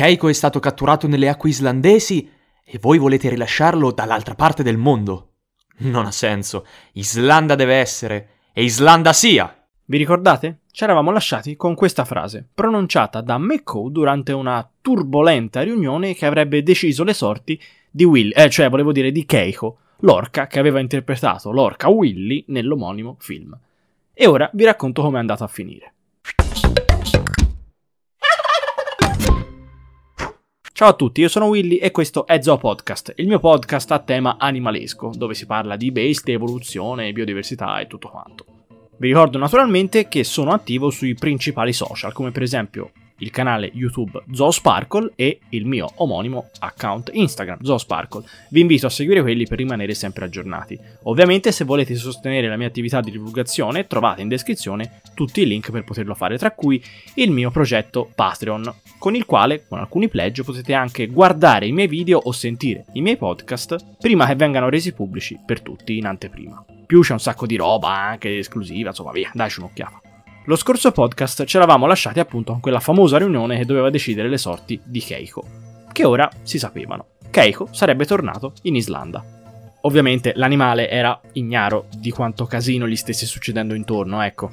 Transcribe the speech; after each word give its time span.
Keiko 0.00 0.28
è 0.28 0.32
stato 0.32 0.60
catturato 0.60 1.06
nelle 1.06 1.28
acque 1.28 1.50
islandesi 1.50 2.26
e 2.64 2.78
voi 2.80 2.96
volete 2.96 3.28
rilasciarlo 3.28 3.92
dall'altra 3.92 4.34
parte 4.34 4.62
del 4.62 4.78
mondo. 4.78 5.32
Non 5.80 6.06
ha 6.06 6.10
senso. 6.10 6.64
Islanda 6.92 7.54
deve 7.54 7.74
essere. 7.74 8.28
E 8.54 8.62
Islanda 8.62 9.12
sia! 9.12 9.62
Vi 9.84 9.98
ricordate? 9.98 10.60
Ci 10.72 10.84
eravamo 10.84 11.10
lasciati 11.10 11.54
con 11.54 11.74
questa 11.74 12.06
frase, 12.06 12.48
pronunciata 12.54 13.20
da 13.20 13.36
McCall 13.36 13.90
durante 13.90 14.32
una 14.32 14.66
turbolenta 14.80 15.60
riunione 15.60 16.14
che 16.14 16.24
avrebbe 16.24 16.62
deciso 16.62 17.04
le 17.04 17.12
sorti 17.12 17.60
di 17.90 18.04
Will, 18.04 18.32
eh, 18.34 18.48
cioè 18.48 18.70
volevo 18.70 18.92
dire 18.92 19.12
di 19.12 19.26
Keiko, 19.26 19.80
l'orca 19.98 20.46
che 20.46 20.58
aveva 20.58 20.80
interpretato 20.80 21.50
l'orca 21.50 21.90
Willy 21.90 22.46
nell'omonimo 22.48 23.16
film. 23.18 23.54
E 24.14 24.26
ora 24.26 24.48
vi 24.54 24.64
racconto 24.64 25.02
come 25.02 25.18
è 25.18 25.20
andato 25.20 25.44
a 25.44 25.48
finire. 25.48 25.92
Ciao 30.80 30.88
a 30.88 30.94
tutti, 30.94 31.20
io 31.20 31.28
sono 31.28 31.44
Willy 31.48 31.76
e 31.76 31.90
questo 31.90 32.26
è 32.26 32.40
Zoo 32.40 32.56
Podcast, 32.56 33.12
il 33.16 33.26
mio 33.26 33.38
podcast 33.38 33.90
a 33.90 33.98
tema 33.98 34.36
animalesco, 34.38 35.12
dove 35.14 35.34
si 35.34 35.44
parla 35.44 35.76
di 35.76 35.92
bestie, 35.92 36.32
evoluzione, 36.32 37.12
biodiversità 37.12 37.78
e 37.80 37.86
tutto 37.86 38.08
quanto. 38.08 38.46
Vi 38.96 39.08
ricordo 39.08 39.36
naturalmente 39.36 40.08
che 40.08 40.24
sono 40.24 40.52
attivo 40.52 40.88
sui 40.88 41.12
principali 41.12 41.74
social, 41.74 42.14
come 42.14 42.30
per 42.30 42.40
esempio 42.40 42.92
il 43.20 43.30
canale 43.30 43.70
YouTube 43.72 44.22
Zoosparkle 44.30 45.12
e 45.14 45.40
il 45.50 45.66
mio 45.66 45.90
omonimo 45.96 46.50
account 46.60 47.10
Instagram 47.12 47.62
Zoosparkle. 47.62 48.24
Vi 48.50 48.60
invito 48.60 48.86
a 48.86 48.90
seguire 48.90 49.22
quelli 49.22 49.46
per 49.46 49.58
rimanere 49.58 49.94
sempre 49.94 50.24
aggiornati. 50.24 50.78
Ovviamente 51.04 51.52
se 51.52 51.64
volete 51.64 51.94
sostenere 51.94 52.48
la 52.48 52.56
mia 52.56 52.66
attività 52.66 53.00
di 53.00 53.10
divulgazione 53.10 53.86
trovate 53.86 54.22
in 54.22 54.28
descrizione 54.28 55.00
tutti 55.14 55.42
i 55.42 55.46
link 55.46 55.70
per 55.70 55.84
poterlo 55.84 56.14
fare, 56.14 56.38
tra 56.38 56.50
cui 56.50 56.82
il 57.14 57.30
mio 57.30 57.50
progetto 57.50 58.10
Patreon, 58.14 58.72
con 58.98 59.14
il 59.14 59.24
quale 59.24 59.66
con 59.66 59.78
alcuni 59.78 60.08
pledge 60.08 60.42
potete 60.42 60.74
anche 60.74 61.06
guardare 61.06 61.66
i 61.66 61.72
miei 61.72 61.88
video 61.88 62.18
o 62.18 62.32
sentire 62.32 62.84
i 62.92 63.00
miei 63.00 63.16
podcast 63.16 63.96
prima 63.98 64.26
che 64.26 64.34
vengano 64.34 64.68
resi 64.68 64.92
pubblici 64.92 65.38
per 65.44 65.60
tutti 65.60 65.96
in 65.96 66.06
anteprima 66.06 66.64
più 66.90 67.02
c'è 67.02 67.12
un 67.12 67.20
sacco 67.20 67.46
di 67.46 67.54
roba 67.54 67.90
anche 67.90 68.38
esclusiva, 68.38 68.88
insomma 68.88 69.12
via, 69.12 69.30
daici 69.32 69.60
un'occhiata. 69.60 70.09
Lo 70.50 70.56
scorso 70.56 70.90
podcast 70.90 71.44
ci 71.44 71.58
eravamo 71.58 71.86
lasciati 71.86 72.18
appunto 72.18 72.50
con 72.50 72.60
quella 72.60 72.80
famosa 72.80 73.18
riunione 73.18 73.56
che 73.56 73.64
doveva 73.64 73.88
decidere 73.88 74.28
le 74.28 74.36
sorti 74.36 74.80
di 74.82 74.98
Keiko, 74.98 75.46
che 75.92 76.04
ora 76.04 76.28
si 76.42 76.58
sapevano. 76.58 77.06
Keiko 77.30 77.68
sarebbe 77.70 78.04
tornato 78.04 78.54
in 78.62 78.74
Islanda. 78.74 79.24
Ovviamente 79.82 80.32
l'animale 80.34 80.90
era 80.90 81.20
ignaro 81.34 81.86
di 81.96 82.10
quanto 82.10 82.46
casino 82.46 82.88
gli 82.88 82.96
stesse 82.96 83.26
succedendo 83.26 83.74
intorno, 83.74 84.22
ecco. 84.22 84.50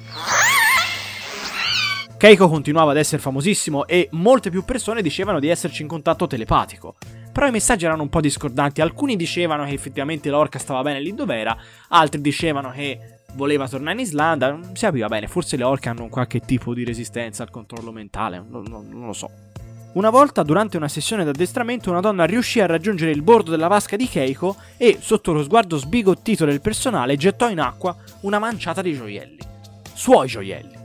Keiko 2.16 2.48
continuava 2.48 2.92
ad 2.92 2.98
essere 2.98 3.20
famosissimo 3.20 3.84
e 3.88 4.06
molte 4.12 4.50
più 4.50 4.64
persone 4.64 5.02
dicevano 5.02 5.40
di 5.40 5.48
esserci 5.48 5.82
in 5.82 5.88
contatto 5.88 6.28
telepatico 6.28 6.94
però 7.38 7.46
i 7.46 7.52
messaggi 7.52 7.84
erano 7.84 8.02
un 8.02 8.08
po' 8.08 8.20
discordanti. 8.20 8.80
Alcuni 8.80 9.14
dicevano 9.14 9.64
che 9.64 9.72
effettivamente 9.72 10.28
l'orca 10.28 10.58
stava 10.58 10.82
bene 10.82 11.00
lì 11.00 11.14
dove 11.14 11.36
era, 11.36 11.56
altri 11.90 12.20
dicevano 12.20 12.72
che 12.72 13.17
voleva 13.34 13.68
tornare 13.68 13.94
in 13.94 14.00
Islanda. 14.00 14.50
Non 14.50 14.74
si 14.74 14.84
capiva 14.84 15.08
bene, 15.08 15.26
forse 15.26 15.56
le 15.56 15.64
orche 15.64 15.88
hanno 15.88 16.08
qualche 16.08 16.40
tipo 16.40 16.74
di 16.74 16.84
resistenza 16.84 17.42
al 17.42 17.50
controllo 17.50 17.92
mentale, 17.92 18.44
non, 18.48 18.64
non, 18.68 18.88
non 18.88 19.06
lo 19.06 19.12
so. 19.12 19.30
Una 19.92 20.10
volta, 20.10 20.42
durante 20.42 20.76
una 20.76 20.86
sessione 20.86 21.24
d'addestramento, 21.24 21.90
una 21.90 22.00
donna 22.00 22.24
riuscì 22.24 22.60
a 22.60 22.66
raggiungere 22.66 23.10
il 23.10 23.22
bordo 23.22 23.50
della 23.50 23.68
vasca 23.68 23.96
di 23.96 24.06
Keiko 24.06 24.56
e, 24.76 24.98
sotto 25.00 25.32
lo 25.32 25.42
sguardo 25.42 25.76
sbigottito 25.76 26.44
del 26.44 26.60
personale, 26.60 27.16
gettò 27.16 27.48
in 27.48 27.58
acqua 27.58 27.96
una 28.20 28.38
manciata 28.38 28.82
di 28.82 28.94
gioielli. 28.94 29.38
Suoi 29.94 30.28
gioielli. 30.28 30.76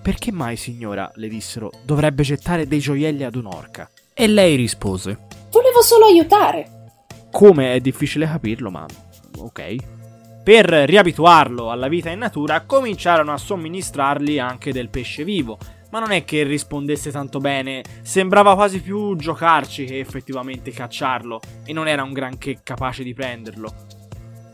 Perché 0.00 0.32
mai, 0.32 0.56
signora, 0.56 1.10
le 1.16 1.28
dissero, 1.28 1.70
dovrebbe 1.84 2.22
gettare 2.22 2.66
dei 2.66 2.78
gioielli 2.78 3.24
ad 3.24 3.34
un'orca? 3.34 3.90
E 4.14 4.26
lei 4.26 4.56
rispose: 4.56 5.18
Volevo 5.50 5.82
solo 5.82 6.06
aiutare. 6.06 6.88
Come 7.30 7.74
è 7.74 7.80
difficile 7.80 8.26
capirlo, 8.26 8.70
ma 8.70 8.86
ok. 9.38 9.76
Per 10.42 10.66
riabituarlo 10.66 11.70
alla 11.70 11.86
vita 11.86 12.10
in 12.10 12.18
natura, 12.18 12.62
cominciarono 12.62 13.32
a 13.32 13.38
somministrargli 13.38 14.40
anche 14.40 14.72
del 14.72 14.88
pesce 14.88 15.22
vivo. 15.22 15.56
Ma 15.92 16.00
non 16.00 16.10
è 16.10 16.24
che 16.24 16.42
rispondesse 16.42 17.12
tanto 17.12 17.38
bene, 17.38 17.84
sembrava 18.02 18.54
quasi 18.54 18.80
più 18.80 19.14
giocarci 19.14 19.84
che 19.84 20.00
effettivamente 20.00 20.72
cacciarlo, 20.72 21.40
e 21.64 21.72
non 21.72 21.86
era 21.86 22.02
un 22.02 22.12
granché 22.12 22.58
capace 22.64 23.04
di 23.04 23.14
prenderlo. 23.14 23.72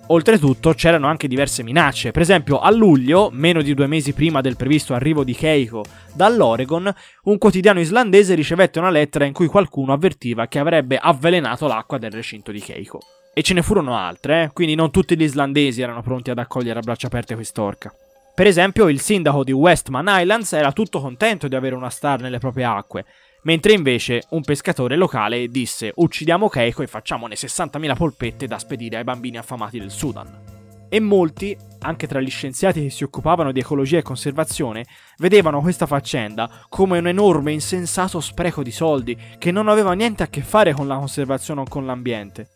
Oltretutto 0.09 0.75
c'erano 0.75 1.07
anche 1.07 1.29
diverse 1.29 1.63
minacce, 1.63 2.11
per 2.11 2.23
esempio 2.23 2.59
a 2.61 2.71
luglio, 2.71 3.31
meno 3.33 3.63
di 3.63 3.73
due 3.73 3.87
mesi 3.87 4.13
prima 4.13 4.43
del 4.43 4.57
previsto 4.57 4.93
arrivo 4.93 5.25
di 5.25 5.35
Keiko 5.35 5.85
dall'Oregon, 6.13 6.93
un 7.25 7.39
quotidiano 7.39 7.81
islandese 7.81 8.35
ricevette 8.35 8.79
una 8.79 8.91
lettera 8.91 9.25
in 9.25 9.33
cui 9.33 9.47
qualcuno 9.47 9.93
avvertiva 9.93 10.49
che 10.49 10.59
avrebbe 10.59 10.99
avvelenato 10.99 11.67
l'acqua 11.67 11.99
del 11.99 12.11
recinto 12.11 12.53
di 12.53 12.61
Keiko. 12.61 13.01
E 13.39 13.43
ce 13.45 13.55
ne 13.55 13.63
furono 13.63 13.97
altre, 13.97 14.43
eh? 14.43 14.51
quindi 14.53 14.75
non 14.75 14.91
tutti 14.91 15.17
gli 15.17 15.23
islandesi 15.23 15.81
erano 15.81 16.03
pronti 16.03 16.29
ad 16.29 16.39
accogliere 16.39 16.81
a 16.81 16.83
braccia 16.83 17.07
aperte 17.07 17.37
quest'orca. 17.37 17.95
Per 18.35 18.49
esempio, 18.49 18.89
il 18.89 19.01
sindaco 19.01 19.45
di 19.45 19.53
Westman 19.53 20.07
Islands 20.09 20.55
era 20.55 20.73
tutto 20.73 21.01
contento 21.01 21.47
di 21.47 21.55
avere 21.55 21.77
una 21.77 21.89
star 21.89 22.21
nelle 22.21 22.41
proprie 22.41 22.65
acque, 22.65 23.05
mentre 23.43 23.75
invece 23.75 24.25
un 24.31 24.43
pescatore 24.43 24.97
locale 24.97 25.47
disse 25.47 25.93
uccidiamo 25.95 26.49
Keiko 26.49 26.83
e 26.83 26.89
facciamone 26.89 27.37
60.000 27.37 27.95
polpette 27.95 28.49
da 28.49 28.59
spedire 28.59 28.97
ai 28.97 29.05
bambini 29.05 29.39
affamati 29.39 29.79
del 29.79 29.93
Sudan. 29.93 30.87
E 30.89 30.99
molti, 30.99 31.57
anche 31.83 32.09
tra 32.09 32.21
gli 32.21 32.31
scienziati 32.31 32.83
che 32.83 32.91
si 32.91 33.05
occupavano 33.05 33.53
di 33.53 33.61
ecologia 33.61 33.99
e 33.99 34.03
conservazione, 34.03 34.85
vedevano 35.19 35.61
questa 35.61 35.87
faccenda 35.87 36.51
come 36.69 36.99
un 36.99 37.07
enorme 37.07 37.53
insensato 37.53 38.19
spreco 38.19 38.65
di 38.65 38.73
soldi 38.73 39.17
che 39.39 39.53
non 39.53 39.69
aveva 39.69 39.93
niente 39.93 40.25
a 40.25 40.29
che 40.29 40.41
fare 40.41 40.73
con 40.73 40.89
la 40.89 40.97
conservazione 40.97 41.61
o 41.61 41.67
con 41.69 41.87
l'ambiente. 41.87 42.49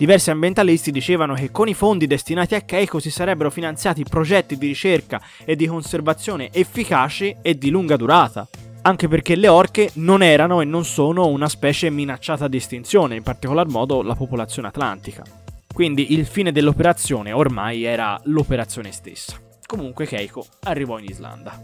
Diversi 0.00 0.30
ambientalisti 0.30 0.90
dicevano 0.92 1.34
che 1.34 1.50
con 1.50 1.68
i 1.68 1.74
fondi 1.74 2.06
destinati 2.06 2.54
a 2.54 2.62
Keiko 2.62 3.00
si 3.00 3.10
sarebbero 3.10 3.50
finanziati 3.50 4.02
progetti 4.02 4.56
di 4.56 4.68
ricerca 4.68 5.20
e 5.44 5.56
di 5.56 5.66
conservazione 5.66 6.48
efficaci 6.50 7.36
e 7.42 7.58
di 7.58 7.68
lunga 7.68 7.96
durata 7.96 8.48
anche 8.80 9.08
perché 9.08 9.36
le 9.36 9.48
orche 9.48 9.90
non 9.96 10.22
erano 10.22 10.62
e 10.62 10.64
non 10.64 10.86
sono 10.86 11.26
una 11.26 11.50
specie 11.50 11.90
minacciata 11.90 12.48
di 12.48 12.56
estinzione, 12.56 13.14
in 13.14 13.22
particolar 13.22 13.68
modo 13.68 14.00
la 14.00 14.14
popolazione 14.14 14.68
atlantica. 14.68 15.22
Quindi 15.70 16.14
il 16.14 16.24
fine 16.24 16.50
dell'operazione 16.50 17.32
ormai 17.32 17.84
era 17.84 18.18
l'operazione 18.24 18.92
stessa. 18.92 19.38
Comunque 19.66 20.06
Keiko 20.06 20.46
arrivò 20.60 20.98
in 20.98 21.04
Islanda. 21.10 21.60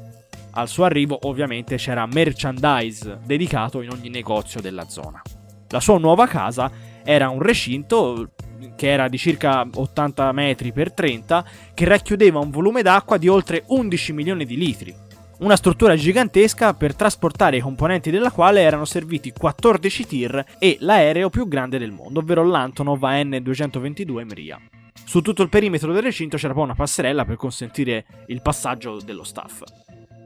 Al 0.51 0.69
suo 0.69 0.85
arrivo 0.85 1.21
ovviamente 1.23 1.77
c'era 1.77 2.05
merchandise 2.05 3.19
dedicato 3.25 3.81
in 3.81 3.89
ogni 3.89 4.11
negozio 4.11 4.61
della 4.61 4.87
zona. 4.91 5.23
La 5.71 5.81
sua 5.81 5.99
nuova 5.99 6.27
casa 6.27 6.71
era 7.07 7.29
un 7.29 7.41
recinto 7.41 8.33
che 8.75 8.91
era 8.91 9.09
di 9.09 9.17
circa 9.17 9.67
80 9.73 10.33
metri 10.33 10.73
per 10.73 10.93
30 10.93 11.45
che 11.73 11.85
racchiudeva 11.85 12.41
un 12.41 12.51
volume 12.51 12.83
d'acqua 12.83 13.17
di 13.17 13.29
oltre 13.29 13.63
11 13.69 14.13
milioni 14.13 14.45
di 14.45 14.57
litri, 14.57 14.95
una 15.39 15.55
struttura 15.55 15.95
gigantesca 15.95 16.75
per 16.75 16.97
trasportare 16.97 17.59
i 17.59 17.61
componenti 17.61 18.11
della 18.11 18.33
quale 18.33 18.63
erano 18.63 18.85
serviti 18.85 19.33
14 19.33 20.07
tir 20.07 20.45
e 20.59 20.79
l'aereo 20.81 21.31
più 21.31 21.47
grande 21.47 21.79
del 21.79 21.93
mondo, 21.93 22.21
ovvero 22.21 22.43
l'Antonov 22.43 23.03
AN-222 23.05 24.25
Mria. 24.25 24.61
Su 25.05 25.21
tutto 25.21 25.43
il 25.43 25.49
perimetro 25.49 25.93
del 25.93 26.03
recinto 26.03 26.37
c'era 26.37 26.55
poi 26.55 26.65
una 26.65 26.75
passerella 26.75 27.25
per 27.25 27.37
consentire 27.37 28.05
il 28.27 28.43
passaggio 28.43 28.99
dello 29.01 29.23
staff. 29.23 29.63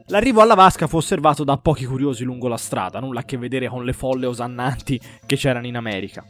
L'arrivo 0.07 0.41
alla 0.41 0.55
vasca 0.55 0.87
fu 0.87 0.97
osservato 0.97 1.43
da 1.43 1.57
pochi 1.57 1.85
curiosi 1.85 2.23
lungo 2.23 2.47
la 2.47 2.57
strada, 2.57 2.99
nulla 2.99 3.19
a 3.19 3.23
che 3.23 3.37
vedere 3.37 3.67
con 3.67 3.85
le 3.85 3.93
folle 3.93 4.25
osannanti 4.25 4.99
che 5.25 5.35
c'erano 5.35 5.67
in 5.67 5.77
America. 5.77 6.25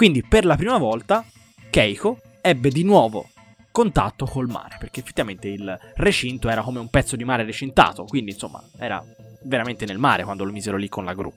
Quindi, 0.00 0.22
per 0.22 0.46
la 0.46 0.56
prima 0.56 0.78
volta, 0.78 1.22
Keiko 1.68 2.20
ebbe 2.40 2.70
di 2.70 2.84
nuovo 2.84 3.28
contatto 3.70 4.24
col 4.24 4.48
mare, 4.48 4.78
perché 4.78 5.00
effettivamente 5.00 5.48
il 5.48 5.78
recinto 5.96 6.48
era 6.48 6.62
come 6.62 6.78
un 6.78 6.88
pezzo 6.88 7.16
di 7.16 7.24
mare 7.24 7.44
recintato, 7.44 8.04
quindi 8.04 8.30
insomma 8.30 8.64
era 8.78 9.04
veramente 9.42 9.84
nel 9.84 9.98
mare 9.98 10.24
quando 10.24 10.44
lo 10.44 10.52
misero 10.52 10.78
lì 10.78 10.88
con 10.88 11.04
la 11.04 11.12
gru. 11.12 11.30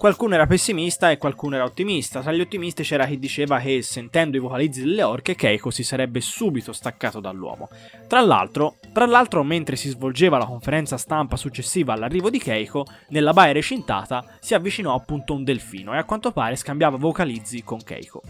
Qualcuno 0.00 0.32
era 0.32 0.46
pessimista 0.46 1.10
e 1.10 1.18
qualcuno 1.18 1.56
era 1.56 1.64
ottimista. 1.64 2.22
Tra 2.22 2.32
gli 2.32 2.40
ottimisti 2.40 2.82
c'era 2.82 3.04
chi 3.04 3.18
diceva 3.18 3.58
che, 3.58 3.82
sentendo 3.82 4.38
i 4.38 4.40
vocalizzi 4.40 4.80
delle 4.80 5.02
orche, 5.02 5.34
Keiko 5.34 5.70
si 5.70 5.82
sarebbe 5.82 6.22
subito 6.22 6.72
staccato 6.72 7.20
dall'uomo. 7.20 7.68
Tra 8.08 8.22
l'altro, 8.22 8.76
tra 8.94 9.04
l'altro, 9.04 9.42
mentre 9.42 9.76
si 9.76 9.90
svolgeva 9.90 10.38
la 10.38 10.46
conferenza 10.46 10.96
stampa 10.96 11.36
successiva 11.36 11.92
all'arrivo 11.92 12.30
di 12.30 12.38
Keiko, 12.38 12.86
nella 13.08 13.34
baia 13.34 13.52
recintata 13.52 14.24
si 14.40 14.54
avvicinò 14.54 14.94
appunto 14.94 15.34
un 15.34 15.44
delfino 15.44 15.92
e 15.92 15.98
a 15.98 16.04
quanto 16.04 16.32
pare 16.32 16.56
scambiava 16.56 16.96
vocalizzi 16.96 17.62
con 17.62 17.82
Keiko. 17.84 18.22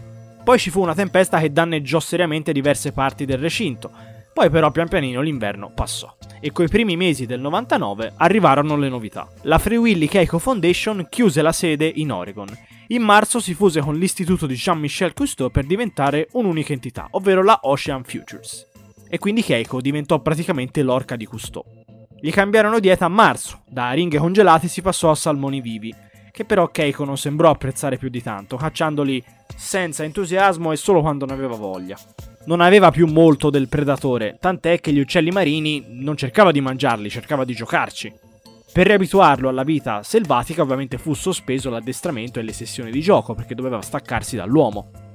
Poi 0.43 0.59
ci 0.59 0.71
fu 0.71 0.81
una 0.81 0.93
tempesta 0.93 1.39
che 1.39 1.53
danneggiò 1.53 2.01
seriamente 2.01 2.51
diverse 2.51 2.91
parti 2.91 3.23
del 3.23 3.37
recinto. 3.37 3.91
Poi 4.33 4.49
però 4.49 4.71
pian 4.71 4.87
pianino 4.87 5.21
l'inverno 5.21 5.71
passò 5.73 6.15
e 6.43 6.51
coi 6.51 6.67
primi 6.67 6.97
mesi 6.97 7.25
del 7.25 7.39
99 7.39 8.13
arrivarono 8.17 8.75
le 8.75 8.89
novità. 8.89 9.29
La 9.43 9.59
Free 9.59 9.77
Willy 9.77 10.07
Keiko 10.07 10.39
Foundation 10.39 11.05
chiuse 11.09 11.41
la 11.41 11.51
sede 11.51 11.89
in 11.95 12.11
Oregon. 12.11 12.47
In 12.87 13.03
marzo 13.03 13.39
si 13.39 13.53
fuse 13.53 13.79
con 13.79 13.95
l'istituto 13.95 14.47
di 14.47 14.55
Jean-Michel 14.55 15.13
Cousteau 15.13 15.49
per 15.49 15.65
diventare 15.65 16.27
un'unica 16.31 16.73
entità, 16.73 17.07
ovvero 17.11 17.43
la 17.43 17.59
Ocean 17.61 18.03
Futures. 18.03 18.67
E 19.07 19.19
quindi 19.19 19.43
Keiko 19.43 19.79
diventò 19.79 20.19
praticamente 20.19 20.81
l'orca 20.81 21.15
di 21.15 21.25
Cousteau. 21.25 21.63
Gli 22.19 22.31
cambiarono 22.31 22.79
dieta 22.79 23.05
a 23.05 23.09
marzo, 23.09 23.61
da 23.67 23.91
ringhe 23.91 24.17
congelate 24.17 24.67
si 24.67 24.81
passò 24.81 25.11
a 25.11 25.15
salmoni 25.15 25.61
vivi, 25.61 25.93
che 26.31 26.45
però 26.45 26.67
Keiko 26.67 27.05
non 27.05 27.17
sembrò 27.17 27.49
apprezzare 27.49 27.97
più 27.97 28.09
di 28.09 28.21
tanto, 28.21 28.57
cacciandoli 28.57 29.23
senza 29.55 30.03
entusiasmo 30.03 30.71
e 30.71 30.75
solo 30.75 31.01
quando 31.01 31.25
ne 31.25 31.33
aveva 31.33 31.55
voglia. 31.55 31.97
Non 32.45 32.61
aveva 32.61 32.91
più 32.91 33.07
molto 33.07 33.49
del 33.49 33.67
predatore, 33.67 34.37
tant'è 34.39 34.79
che 34.79 34.91
gli 34.91 34.99
uccelli 34.99 35.29
marini 35.29 35.85
non 35.87 36.17
cercava 36.17 36.51
di 36.51 36.61
mangiarli, 36.61 37.09
cercava 37.09 37.45
di 37.45 37.53
giocarci. 37.53 38.13
Per 38.73 38.87
riabituarlo 38.87 39.49
alla 39.49 39.63
vita 39.63 40.01
selvatica 40.01 40.61
ovviamente 40.61 40.97
fu 40.97 41.13
sospeso 41.13 41.69
l'addestramento 41.69 42.39
e 42.39 42.43
le 42.43 42.53
sessioni 42.53 42.89
di 42.89 43.01
gioco 43.01 43.33
perché 43.33 43.53
doveva 43.53 43.81
staccarsi 43.81 44.37
dall'uomo 44.37 45.10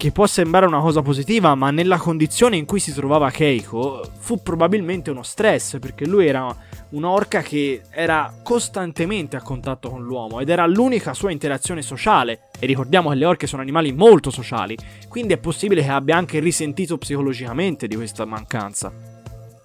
che 0.00 0.12
può 0.12 0.26
sembrare 0.26 0.64
una 0.64 0.80
cosa 0.80 1.02
positiva, 1.02 1.54
ma 1.54 1.70
nella 1.70 1.98
condizione 1.98 2.56
in 2.56 2.64
cui 2.64 2.80
si 2.80 2.90
trovava 2.90 3.30
Keiko 3.30 4.02
fu 4.18 4.42
probabilmente 4.42 5.10
uno 5.10 5.22
stress, 5.22 5.78
perché 5.78 6.06
lui 6.06 6.26
era 6.26 6.56
un'orca 6.88 7.42
che 7.42 7.82
era 7.90 8.32
costantemente 8.42 9.36
a 9.36 9.42
contatto 9.42 9.90
con 9.90 10.02
l'uomo 10.02 10.40
ed 10.40 10.48
era 10.48 10.66
l'unica 10.66 11.12
sua 11.12 11.32
interazione 11.32 11.82
sociale. 11.82 12.48
E 12.58 12.64
ricordiamo 12.64 13.10
che 13.10 13.16
le 13.16 13.26
orche 13.26 13.46
sono 13.46 13.60
animali 13.60 13.92
molto 13.92 14.30
sociali, 14.30 14.74
quindi 15.06 15.34
è 15.34 15.36
possibile 15.36 15.82
che 15.82 15.90
abbia 15.90 16.16
anche 16.16 16.40
risentito 16.40 16.96
psicologicamente 16.96 17.86
di 17.86 17.94
questa 17.94 18.24
mancanza. 18.24 18.90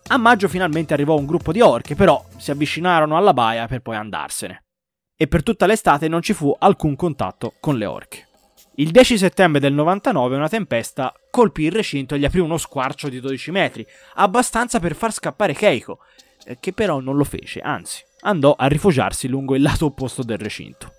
A 0.07 0.17
maggio 0.17 0.49
finalmente 0.49 0.93
arrivò 0.93 1.15
un 1.15 1.27
gruppo 1.27 1.53
di 1.53 1.61
orche, 1.61 1.95
però 1.95 2.21
si 2.35 2.51
avvicinarono 2.51 3.15
alla 3.15 3.33
baia 3.33 3.67
per 3.67 3.79
poi 3.79 3.95
andarsene. 3.95 4.63
E 5.15 5.27
per 5.29 5.43
tutta 5.43 5.65
l'estate 5.65 6.09
non 6.09 6.21
ci 6.21 6.33
fu 6.33 6.53
alcun 6.59 6.97
contatto 6.97 7.53
con 7.61 7.77
le 7.77 7.85
orche. 7.85 8.24
Il 8.77 8.91
10 8.91 9.17
settembre 9.17 9.61
del 9.61 9.71
99 9.71 10.35
una 10.35 10.49
tempesta 10.49 11.13
colpì 11.29 11.63
il 11.63 11.71
recinto 11.71 12.13
e 12.13 12.19
gli 12.19 12.25
aprì 12.25 12.39
uno 12.39 12.57
squarcio 12.57 13.07
di 13.07 13.21
12 13.21 13.51
metri, 13.51 13.87
abbastanza 14.15 14.81
per 14.81 14.95
far 14.95 15.13
scappare 15.13 15.53
Keiko, 15.53 15.99
eh, 16.45 16.57
che 16.59 16.73
però 16.73 16.99
non 16.99 17.15
lo 17.15 17.23
fece, 17.23 17.61
anzi, 17.61 18.03
andò 18.21 18.53
a 18.57 18.67
rifugiarsi 18.67 19.29
lungo 19.29 19.55
il 19.55 19.61
lato 19.61 19.85
opposto 19.85 20.23
del 20.23 20.39
recinto. 20.39 20.91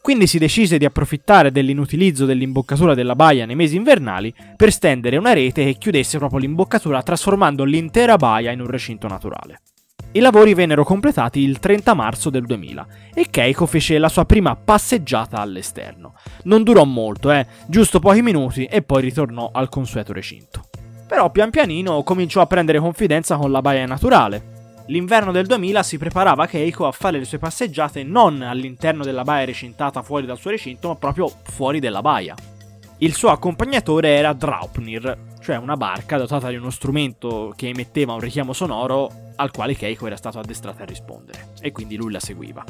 Quindi 0.00 0.28
si 0.28 0.38
decise 0.38 0.78
di 0.78 0.84
approfittare 0.84 1.50
dell'inutilizzo 1.50 2.24
dell'imboccatura 2.24 2.94
della 2.94 3.16
baia 3.16 3.46
nei 3.46 3.56
mesi 3.56 3.74
invernali 3.74 4.32
per 4.54 4.70
stendere 4.70 5.16
una 5.16 5.32
rete 5.32 5.64
che 5.64 5.78
chiudesse 5.78 6.18
proprio 6.18 6.38
l'imboccatura 6.38 7.02
trasformando 7.02 7.64
l'intera 7.64 8.16
baia 8.16 8.52
in 8.52 8.60
un 8.60 8.68
recinto 8.68 9.08
naturale. 9.08 9.60
I 10.16 10.20
lavori 10.20 10.54
vennero 10.54 10.84
completati 10.84 11.40
il 11.40 11.58
30 11.58 11.92
marzo 11.92 12.30
del 12.30 12.46
2000 12.46 12.86
e 13.12 13.26
Keiko 13.30 13.66
fece 13.66 13.98
la 13.98 14.08
sua 14.08 14.24
prima 14.24 14.54
passeggiata 14.54 15.38
all'esterno. 15.38 16.14
Non 16.44 16.62
durò 16.62 16.84
molto, 16.84 17.32
eh, 17.32 17.44
giusto 17.66 17.98
pochi 17.98 18.22
minuti 18.22 18.64
e 18.66 18.82
poi 18.82 19.02
ritornò 19.02 19.50
al 19.52 19.68
consueto 19.68 20.12
recinto. 20.12 20.66
Però 21.08 21.32
pian 21.32 21.50
pianino 21.50 22.00
cominciò 22.04 22.40
a 22.42 22.46
prendere 22.46 22.78
confidenza 22.78 23.36
con 23.36 23.50
la 23.50 23.60
baia 23.60 23.86
naturale. 23.86 24.82
L'inverno 24.86 25.32
del 25.32 25.46
2000 25.46 25.82
si 25.82 25.98
preparava 25.98 26.46
Keiko 26.46 26.86
a 26.86 26.92
fare 26.92 27.18
le 27.18 27.24
sue 27.24 27.38
passeggiate 27.38 28.04
non 28.04 28.40
all'interno 28.40 29.02
della 29.02 29.24
baia 29.24 29.46
recintata 29.46 30.02
fuori 30.02 30.26
dal 30.26 30.38
suo 30.38 30.50
recinto, 30.50 30.86
ma 30.86 30.94
proprio 30.94 31.28
fuori 31.42 31.80
della 31.80 32.02
baia. 32.02 32.36
Il 32.98 33.14
suo 33.14 33.30
accompagnatore 33.30 34.10
era 34.10 34.32
Draupnir, 34.32 35.33
cioè 35.44 35.56
una 35.56 35.76
barca 35.76 36.16
dotata 36.16 36.48
di 36.48 36.56
uno 36.56 36.70
strumento 36.70 37.52
che 37.54 37.68
emetteva 37.68 38.14
un 38.14 38.20
richiamo 38.20 38.54
sonoro 38.54 39.10
al 39.36 39.50
quale 39.50 39.76
Keiko 39.76 40.06
era 40.06 40.16
stato 40.16 40.38
addestrato 40.38 40.82
a 40.82 40.86
rispondere, 40.86 41.52
e 41.60 41.70
quindi 41.70 41.96
lui 41.96 42.10
la 42.10 42.18
seguiva. 42.18 42.64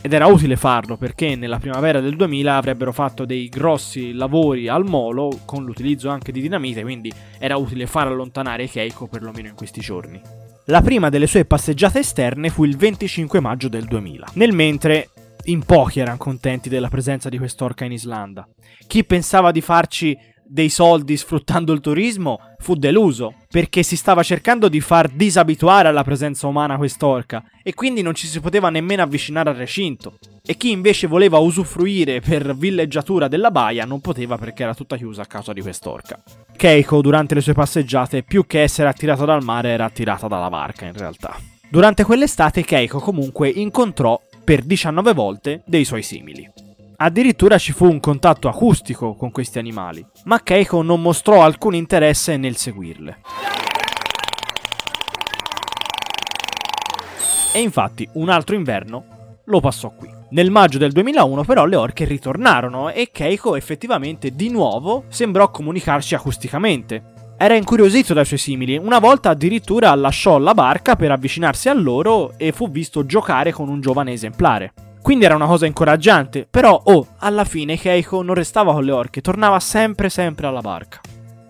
Ed 0.00 0.12
era 0.12 0.26
utile 0.26 0.56
farlo 0.56 0.96
perché 0.96 1.36
nella 1.36 1.58
primavera 1.58 2.00
del 2.00 2.16
2000 2.16 2.56
avrebbero 2.56 2.92
fatto 2.92 3.24
dei 3.24 3.48
grossi 3.48 4.12
lavori 4.12 4.66
al 4.66 4.84
molo 4.84 5.40
con 5.44 5.64
l'utilizzo 5.64 6.08
anche 6.08 6.32
di 6.32 6.40
dinamite, 6.40 6.82
quindi 6.82 7.12
era 7.38 7.56
utile 7.56 7.86
far 7.86 8.08
allontanare 8.08 8.66
Keiko 8.66 9.06
perlomeno 9.06 9.46
in 9.46 9.54
questi 9.54 9.80
giorni. 9.80 10.20
La 10.66 10.82
prima 10.82 11.10
delle 11.10 11.28
sue 11.28 11.44
passeggiate 11.44 12.00
esterne 12.00 12.50
fu 12.50 12.64
il 12.64 12.76
25 12.76 13.38
maggio 13.38 13.68
del 13.68 13.84
2000. 13.84 14.30
Nel 14.32 14.52
mentre 14.52 15.10
in 15.44 15.62
pochi 15.64 16.00
erano 16.00 16.16
contenti 16.16 16.68
della 16.68 16.88
presenza 16.88 17.28
di 17.28 17.38
quest'orca 17.38 17.84
in 17.84 17.92
Islanda. 17.92 18.48
Chi 18.88 19.04
pensava 19.04 19.52
di 19.52 19.60
farci 19.60 20.18
dei 20.48 20.68
soldi 20.68 21.16
sfruttando 21.16 21.72
il 21.72 21.80
turismo 21.80 22.40
fu 22.58 22.74
deluso, 22.74 23.34
perché 23.48 23.82
si 23.82 23.96
stava 23.96 24.22
cercando 24.22 24.68
di 24.68 24.80
far 24.80 25.08
disabituare 25.08 25.88
alla 25.88 26.04
presenza 26.04 26.46
umana 26.46 26.76
quest'orca 26.76 27.44
e 27.62 27.74
quindi 27.74 28.02
non 28.02 28.14
ci 28.14 28.26
si 28.26 28.40
poteva 28.40 28.70
nemmeno 28.70 29.02
avvicinare 29.02 29.50
al 29.50 29.56
recinto. 29.56 30.18
E 30.44 30.56
chi 30.56 30.70
invece 30.70 31.06
voleva 31.06 31.38
usufruire 31.38 32.20
per 32.20 32.56
villeggiatura 32.56 33.28
della 33.28 33.50
baia 33.50 33.84
non 33.84 34.00
poteva 34.00 34.38
perché 34.38 34.62
era 34.62 34.74
tutta 34.74 34.96
chiusa 34.96 35.22
a 35.22 35.26
causa 35.26 35.52
di 35.52 35.60
quest'orca. 35.60 36.22
Keiko 36.56 37.00
durante 37.00 37.34
le 37.34 37.40
sue 37.40 37.52
passeggiate 37.52 38.22
più 38.22 38.46
che 38.46 38.62
essere 38.62 38.88
attirata 38.88 39.24
dal 39.24 39.42
mare 39.42 39.70
era 39.70 39.84
attirata 39.84 40.28
dalla 40.28 40.48
barca 40.48 40.86
in 40.86 40.92
realtà. 40.92 41.36
Durante 41.68 42.04
quell'estate 42.04 42.64
Keiko 42.64 43.00
comunque 43.00 43.48
incontrò 43.48 44.20
per 44.44 44.62
19 44.62 45.12
volte 45.12 45.62
dei 45.66 45.84
suoi 45.84 46.02
simili. 46.02 46.65
Addirittura 46.98 47.58
ci 47.58 47.72
fu 47.72 47.84
un 47.84 48.00
contatto 48.00 48.48
acustico 48.48 49.14
con 49.14 49.30
questi 49.30 49.58
animali, 49.58 50.04
ma 50.24 50.42
Keiko 50.42 50.80
non 50.80 51.02
mostrò 51.02 51.42
alcun 51.42 51.74
interesse 51.74 52.38
nel 52.38 52.56
seguirle. 52.56 53.20
E 57.52 57.60
infatti 57.60 58.08
un 58.14 58.30
altro 58.30 58.54
inverno 58.54 59.04
lo 59.44 59.60
passò 59.60 59.92
qui. 59.94 60.10
Nel 60.30 60.50
maggio 60.50 60.78
del 60.78 60.92
2001 60.92 61.44
però 61.44 61.66
le 61.66 61.76
orche 61.76 62.06
ritornarono 62.06 62.88
e 62.88 63.10
Keiko 63.12 63.56
effettivamente 63.56 64.34
di 64.34 64.48
nuovo 64.48 65.04
sembrò 65.08 65.50
comunicarci 65.50 66.14
acusticamente, 66.14 67.14
era 67.38 67.54
incuriosito 67.54 68.14
dai 68.14 68.24
suoi 68.24 68.38
simili, 68.38 68.78
una 68.78 68.98
volta 68.98 69.28
addirittura 69.28 69.94
lasciò 69.94 70.38
la 70.38 70.54
barca 70.54 70.96
per 70.96 71.10
avvicinarsi 71.10 71.68
a 71.68 71.74
loro 71.74 72.32
e 72.38 72.52
fu 72.52 72.70
visto 72.70 73.04
giocare 73.04 73.52
con 73.52 73.68
un 73.68 73.82
giovane 73.82 74.12
esemplare. 74.12 74.72
Quindi 75.06 75.24
era 75.24 75.36
una 75.36 75.46
cosa 75.46 75.66
incoraggiante, 75.66 76.48
però 76.50 76.80
oh, 76.82 77.06
alla 77.18 77.44
fine 77.44 77.78
Keiko 77.78 78.22
non 78.22 78.34
restava 78.34 78.72
con 78.72 78.82
le 78.82 78.90
orche, 78.90 79.20
tornava 79.20 79.60
sempre 79.60 80.08
sempre 80.08 80.48
alla 80.48 80.62
barca. 80.62 81.00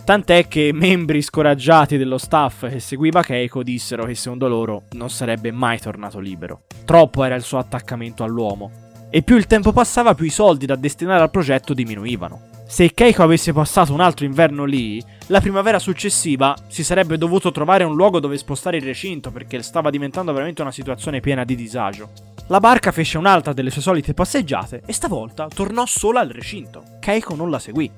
Tant'è 0.04 0.46
che 0.46 0.72
membri 0.74 1.22
scoraggiati 1.22 1.96
dello 1.96 2.18
staff 2.18 2.68
che 2.68 2.80
seguiva 2.80 3.22
Keiko 3.22 3.62
dissero 3.62 4.04
che 4.04 4.14
secondo 4.14 4.46
loro 4.46 4.82
non 4.90 5.08
sarebbe 5.08 5.52
mai 5.52 5.80
tornato 5.80 6.18
libero. 6.18 6.64
Troppo 6.84 7.24
era 7.24 7.34
il 7.34 7.42
suo 7.42 7.56
attaccamento 7.56 8.24
all'uomo. 8.24 8.70
E 9.08 9.22
più 9.22 9.36
il 9.36 9.46
tempo 9.46 9.72
passava, 9.72 10.14
più 10.14 10.26
i 10.26 10.30
soldi 10.30 10.66
da 10.66 10.76
destinare 10.76 11.22
al 11.22 11.30
progetto 11.30 11.72
diminuivano. 11.72 12.55
Se 12.68 12.92
Keiko 12.92 13.22
avesse 13.22 13.52
passato 13.52 13.92
un 13.92 14.00
altro 14.00 14.24
inverno 14.24 14.64
lì, 14.64 15.00
la 15.28 15.40
primavera 15.40 15.78
successiva 15.78 16.56
si 16.66 16.82
sarebbe 16.82 17.16
dovuto 17.16 17.52
trovare 17.52 17.84
un 17.84 17.94
luogo 17.94 18.18
dove 18.18 18.36
spostare 18.36 18.78
il 18.78 18.82
recinto 18.82 19.30
perché 19.30 19.62
stava 19.62 19.88
diventando 19.88 20.32
veramente 20.32 20.62
una 20.62 20.72
situazione 20.72 21.20
piena 21.20 21.44
di 21.44 21.54
disagio. 21.54 22.10
La 22.48 22.58
barca 22.58 22.90
fece 22.90 23.18
un'altra 23.18 23.52
delle 23.52 23.70
sue 23.70 23.82
solite 23.82 24.14
passeggiate 24.14 24.82
e 24.84 24.92
stavolta 24.92 25.46
tornò 25.46 25.86
sola 25.86 26.18
al 26.20 26.28
recinto. 26.28 26.82
Keiko 26.98 27.36
non 27.36 27.50
la 27.50 27.60
seguì. 27.60 27.88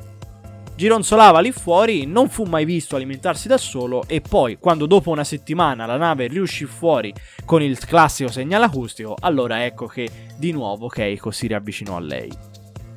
Gironzolava 0.77 1.41
lì 1.41 1.51
fuori, 1.51 2.05
non 2.05 2.29
fu 2.29 2.45
mai 2.45 2.67
visto 2.67 2.95
alimentarsi 2.95 3.49
da 3.49 3.57
solo 3.57 4.05
e 4.07 4.21
poi, 4.21 4.59
quando 4.59 4.85
dopo 4.85 5.11
una 5.11 5.25
settimana 5.25 5.87
la 5.87 5.97
nave 5.97 6.29
riuscì 6.29 6.67
fuori 6.67 7.13
con 7.47 7.63
il 7.63 7.79
classico 7.79 8.31
segnale 8.31 8.67
acustico, 8.67 9.17
allora 9.19 9.65
ecco 9.65 9.87
che 9.87 10.09
di 10.37 10.53
nuovo 10.53 10.89
Keiko 10.89 11.31
si 11.31 11.47
riavvicinò 11.47 11.97
a 11.97 12.01
lei. 12.01 12.48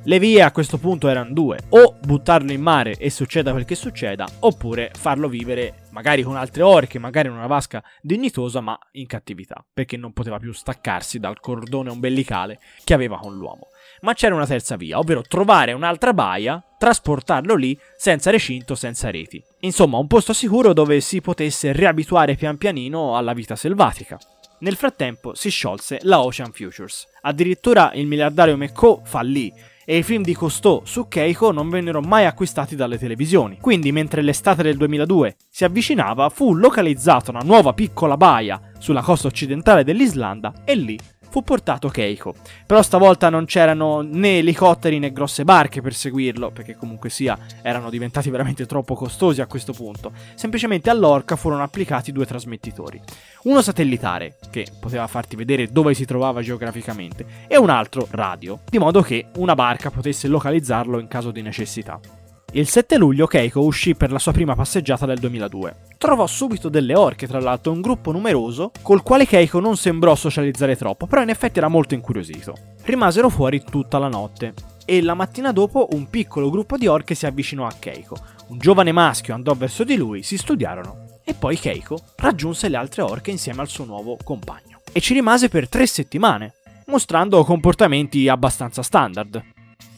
Le 0.04 0.18
vie 0.18 0.42
a 0.42 0.50
questo 0.50 0.78
punto 0.78 1.06
erano 1.06 1.32
due, 1.32 1.60
o 1.68 1.94
buttarlo 2.02 2.50
in 2.50 2.60
mare 2.60 2.96
e 2.96 3.08
succeda 3.08 3.52
quel 3.52 3.64
che 3.64 3.76
succeda, 3.76 4.26
oppure 4.40 4.90
farlo 4.98 5.28
vivere 5.28 5.84
magari 5.90 6.24
con 6.24 6.34
altre 6.36 6.62
orche, 6.62 6.98
magari 6.98 7.28
in 7.28 7.34
una 7.34 7.46
vasca 7.46 7.80
dignitosa, 8.00 8.60
ma 8.60 8.76
in 8.92 9.06
cattività, 9.06 9.64
perché 9.72 9.96
non 9.96 10.12
poteva 10.12 10.40
più 10.40 10.52
staccarsi 10.52 11.20
dal 11.20 11.38
cordone 11.38 11.90
ombelicale 11.90 12.58
che 12.82 12.94
aveva 12.94 13.16
con 13.16 13.36
l'uomo. 13.36 13.68
Ma 14.00 14.12
c'era 14.14 14.34
una 14.34 14.44
terza 14.44 14.74
via, 14.74 14.98
ovvero 14.98 15.22
trovare 15.22 15.72
un'altra 15.72 16.12
baia, 16.12 16.60
trasportarlo 16.78 17.54
lì 17.54 17.78
senza 17.96 18.32
recinto, 18.32 18.74
senza 18.74 19.08
reti. 19.08 19.40
Insomma, 19.60 19.98
un 19.98 20.08
posto 20.08 20.32
sicuro 20.32 20.72
dove 20.72 21.00
si 21.00 21.20
potesse 21.20 21.70
riabituare 21.70 22.34
pian 22.34 22.58
pianino 22.58 23.16
alla 23.16 23.34
vita 23.34 23.54
selvatica. 23.54 24.18
Nel 24.58 24.74
frattempo 24.74 25.34
si 25.34 25.48
sciolse 25.48 26.00
la 26.02 26.20
Ocean 26.22 26.50
Futures. 26.52 27.06
Addirittura 27.22 27.92
il 27.94 28.06
miliardario 28.06 28.56
McCo 28.56 29.00
fallì 29.04 29.52
e 29.92 29.98
i 29.98 30.02
film 30.02 30.22
di 30.22 30.34
Cousteau 30.34 30.80
su 30.86 31.06
Keiko 31.06 31.52
non 31.52 31.68
vennero 31.68 32.00
mai 32.00 32.24
acquistati 32.24 32.74
dalle 32.74 32.96
televisioni. 32.96 33.58
Quindi, 33.60 33.92
mentre 33.92 34.22
l'estate 34.22 34.62
del 34.62 34.78
2002 34.78 35.36
si 35.50 35.64
avvicinava, 35.64 36.30
fu 36.30 36.54
localizzata 36.54 37.30
una 37.30 37.42
nuova 37.44 37.74
piccola 37.74 38.16
baia 38.16 38.58
sulla 38.78 39.02
costa 39.02 39.26
occidentale 39.26 39.84
dell'Islanda 39.84 40.62
e 40.64 40.76
lì 40.76 40.98
fu 41.32 41.42
portato 41.42 41.88
Keiko. 41.88 42.34
Però 42.66 42.82
stavolta 42.82 43.30
non 43.30 43.46
c'erano 43.46 44.02
né 44.02 44.38
elicotteri 44.38 44.98
né 44.98 45.12
grosse 45.12 45.44
barche 45.44 45.80
per 45.80 45.94
seguirlo, 45.94 46.50
perché 46.50 46.76
comunque 46.76 47.08
sia 47.08 47.38
erano 47.62 47.88
diventati 47.88 48.28
veramente 48.28 48.66
troppo 48.66 48.94
costosi 48.94 49.40
a 49.40 49.46
questo 49.46 49.72
punto. 49.72 50.12
Semplicemente 50.34 50.90
all'orca 50.90 51.36
furono 51.36 51.62
applicati 51.62 52.12
due 52.12 52.26
trasmettitori. 52.26 53.00
Uno 53.44 53.62
satellitare, 53.62 54.36
che 54.50 54.66
poteva 54.78 55.06
farti 55.06 55.34
vedere 55.34 55.68
dove 55.68 55.94
si 55.94 56.04
trovava 56.04 56.42
geograficamente, 56.42 57.24
e 57.48 57.56
un 57.56 57.70
altro 57.70 58.06
radio, 58.10 58.60
di 58.68 58.78
modo 58.78 59.00
che 59.00 59.28
una 59.36 59.54
barca 59.54 59.90
potesse 59.90 60.28
localizzarlo 60.28 60.98
in 60.98 61.08
caso 61.08 61.30
di 61.30 61.40
necessità. 61.40 62.21
Il 62.54 62.68
7 62.68 62.98
luglio 62.98 63.26
Keiko 63.26 63.62
uscì 63.62 63.94
per 63.94 64.12
la 64.12 64.18
sua 64.18 64.32
prima 64.32 64.54
passeggiata 64.54 65.06
del 65.06 65.18
2002. 65.18 65.76
Trovò 65.96 66.26
subito 66.26 66.68
delle 66.68 66.94
orche, 66.94 67.26
tra 67.26 67.40
l'altro 67.40 67.72
un 67.72 67.80
gruppo 67.80 68.12
numeroso, 68.12 68.72
col 68.82 69.02
quale 69.02 69.24
Keiko 69.24 69.58
non 69.58 69.78
sembrò 69.78 70.14
socializzare 70.14 70.76
troppo, 70.76 71.06
però 71.06 71.22
in 71.22 71.30
effetti 71.30 71.56
era 71.56 71.68
molto 71.68 71.94
incuriosito. 71.94 72.54
Rimasero 72.82 73.30
fuori 73.30 73.62
tutta 73.64 73.96
la 73.96 74.08
notte 74.08 74.52
e 74.84 75.00
la 75.00 75.14
mattina 75.14 75.50
dopo 75.50 75.88
un 75.92 76.10
piccolo 76.10 76.50
gruppo 76.50 76.76
di 76.76 76.86
orche 76.86 77.14
si 77.14 77.24
avvicinò 77.24 77.64
a 77.64 77.72
Keiko. 77.72 78.18
Un 78.48 78.58
giovane 78.58 78.92
maschio 78.92 79.32
andò 79.32 79.54
verso 79.54 79.82
di 79.82 79.96
lui, 79.96 80.22
si 80.22 80.36
studiarono 80.36 81.20
e 81.24 81.32
poi 81.32 81.56
Keiko 81.56 81.98
raggiunse 82.16 82.68
le 82.68 82.76
altre 82.76 83.00
orche 83.00 83.30
insieme 83.30 83.62
al 83.62 83.68
suo 83.68 83.86
nuovo 83.86 84.18
compagno. 84.22 84.82
E 84.92 85.00
ci 85.00 85.14
rimase 85.14 85.48
per 85.48 85.70
tre 85.70 85.86
settimane, 85.86 86.52
mostrando 86.88 87.44
comportamenti 87.44 88.28
abbastanza 88.28 88.82
standard. 88.82 89.42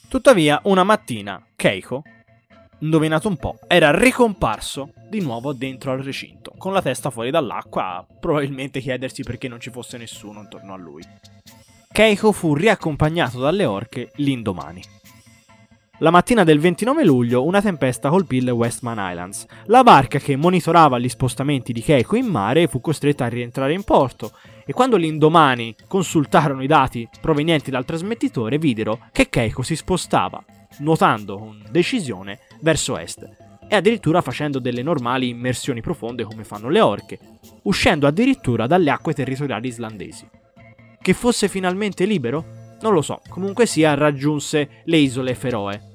Tuttavia, 0.07 0.61
una 0.67 0.85
mattina, 0.85 1.45
Keiko 1.57 2.05
indovinate 2.85 3.27
un 3.29 3.37
po', 3.37 3.59
era 3.67 3.97
ricomparso 3.97 4.93
di 5.09 5.21
nuovo 5.21 5.55
dentro 5.55 5.93
al 5.93 6.01
recinto, 6.01 6.53
con 6.59 6.73
la 6.73 6.83
testa 6.83 7.09
fuori 7.11 7.31
dall'acqua, 7.31 8.07
probabilmente 8.21 8.81
chiedersi 8.81 9.23
perché 9.23 9.49
non 9.49 9.59
ci 9.59 9.71
fosse 9.71 9.97
nessuno 9.97 10.41
intorno 10.41 10.75
a 10.75 10.77
lui. 10.77 11.03
Keiko 11.91 12.33
fu 12.33 12.55
riaccompagnato 12.55 13.39
dalle 13.39 13.65
orche 13.65 14.11
l'indomani. 14.17 14.83
La 15.99 16.11
mattina 16.11 16.43
del 16.45 16.59
29 16.59 17.05
luglio 17.05 17.45
una 17.45 17.63
tempesta 17.63 18.11
colpì 18.11 18.43
le 18.43 18.51
Westman 18.51 18.99
Islands. 18.99 19.47
La 19.67 19.85
barca 19.85 20.19
che 20.19 20.35
monitorava 20.35 20.99
gli 20.99 21.09
spostamenti 21.09 21.73
di 21.73 21.81
Keiko 21.81 22.17
in 22.17 22.27
mare 22.27 22.67
fu 22.67 22.81
costretta 22.81 23.25
a 23.25 23.29
rientrare 23.29 23.73
in 23.73 23.85
porto 23.85 24.33
e 24.67 24.73
quando 24.73 24.97
l'indomani 24.97 25.75
consultarono 25.87 26.63
i 26.65 26.67
dati 26.67 27.09
provenienti 27.21 27.71
dal 27.71 27.85
trasmettitore 27.85 28.59
videro 28.59 29.07
che 29.13 29.31
Keiko 29.31 29.63
si 29.63 29.77
spostava, 29.77 30.45
nuotando 30.79 31.39
con 31.39 31.63
decisione 31.71 32.41
verso 32.65 32.99
est 32.99 33.29
e 33.69 33.77
addirittura 33.77 34.23
facendo 34.23 34.59
delle 34.59 34.83
normali 34.83 35.29
immersioni 35.29 35.81
profonde 35.81 36.25
come 36.25 36.45
fanno 36.45 36.69
le 36.69 36.81
orche, 36.81 37.19
uscendo 37.63 38.07
addirittura 38.07 38.67
dalle 38.67 38.91
acque 38.91 39.13
territoriali 39.13 39.69
islandesi. 39.69 40.27
Che 41.01 41.13
fosse 41.13 41.49
finalmente 41.49 42.07
libero? 42.07 42.45
Non 42.81 42.93
lo 42.95 43.03
so, 43.03 43.21
comunque 43.29 43.67
sia 43.67 43.95
raggiunse 43.95 44.83
le 44.85 44.97
isole 44.97 45.35
Feroe, 45.35 45.93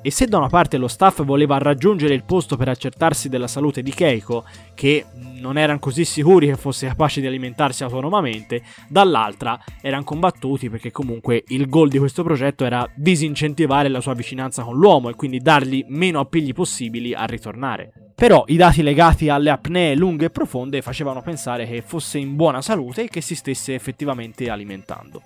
e 0.00 0.10
se 0.10 0.26
da 0.26 0.38
una 0.38 0.48
parte 0.48 0.76
lo 0.76 0.88
staff 0.88 1.24
voleva 1.24 1.58
raggiungere 1.58 2.14
il 2.14 2.24
posto 2.24 2.56
per 2.56 2.68
accertarsi 2.68 3.28
della 3.28 3.48
salute 3.48 3.82
di 3.82 3.92
Keiko, 3.92 4.44
che 4.74 5.06
non 5.40 5.58
erano 5.58 5.78
così 5.78 6.04
sicuri 6.04 6.46
che 6.46 6.56
fosse 6.56 6.86
capace 6.86 7.20
di 7.20 7.26
alimentarsi 7.26 7.82
autonomamente, 7.82 8.62
dall'altra 8.88 9.58
erano 9.80 10.04
combattuti 10.04 10.70
perché 10.70 10.90
comunque 10.90 11.42
il 11.48 11.68
goal 11.68 11.88
di 11.88 11.98
questo 11.98 12.22
progetto 12.22 12.64
era 12.64 12.88
disincentivare 12.94 13.88
la 13.88 14.00
sua 14.00 14.14
vicinanza 14.14 14.62
con 14.62 14.76
l'uomo 14.76 15.08
e 15.08 15.14
quindi 15.14 15.38
dargli 15.38 15.84
meno 15.88 16.20
appigli 16.20 16.52
possibili 16.52 17.14
a 17.14 17.24
ritornare. 17.24 17.92
Però 18.14 18.44
i 18.48 18.56
dati 18.56 18.82
legati 18.82 19.28
alle 19.28 19.50
apnee 19.50 19.94
lunghe 19.94 20.26
e 20.26 20.30
profonde 20.30 20.82
facevano 20.82 21.22
pensare 21.22 21.66
che 21.66 21.82
fosse 21.82 22.18
in 22.18 22.34
buona 22.34 22.60
salute 22.60 23.04
e 23.04 23.08
che 23.08 23.20
si 23.20 23.36
stesse 23.36 23.74
effettivamente 23.74 24.50
alimentando. 24.50 25.22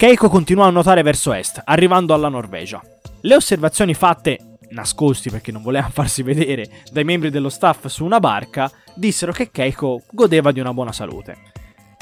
Keiko 0.00 0.30
continuò 0.30 0.64
a 0.64 0.70
nuotare 0.70 1.02
verso 1.02 1.30
est, 1.34 1.60
arrivando 1.62 2.14
alla 2.14 2.30
Norvegia. 2.30 2.80
Le 3.20 3.34
osservazioni 3.34 3.92
fatte, 3.92 4.56
nascosti 4.70 5.28
perché 5.28 5.52
non 5.52 5.60
volevano 5.60 5.92
farsi 5.92 6.22
vedere, 6.22 6.70
dai 6.90 7.04
membri 7.04 7.28
dello 7.28 7.50
staff 7.50 7.84
su 7.88 8.06
una 8.06 8.18
barca, 8.18 8.72
dissero 8.94 9.30
che 9.30 9.50
Keiko 9.50 10.04
godeva 10.10 10.52
di 10.52 10.60
una 10.60 10.72
buona 10.72 10.90
salute. 10.90 11.36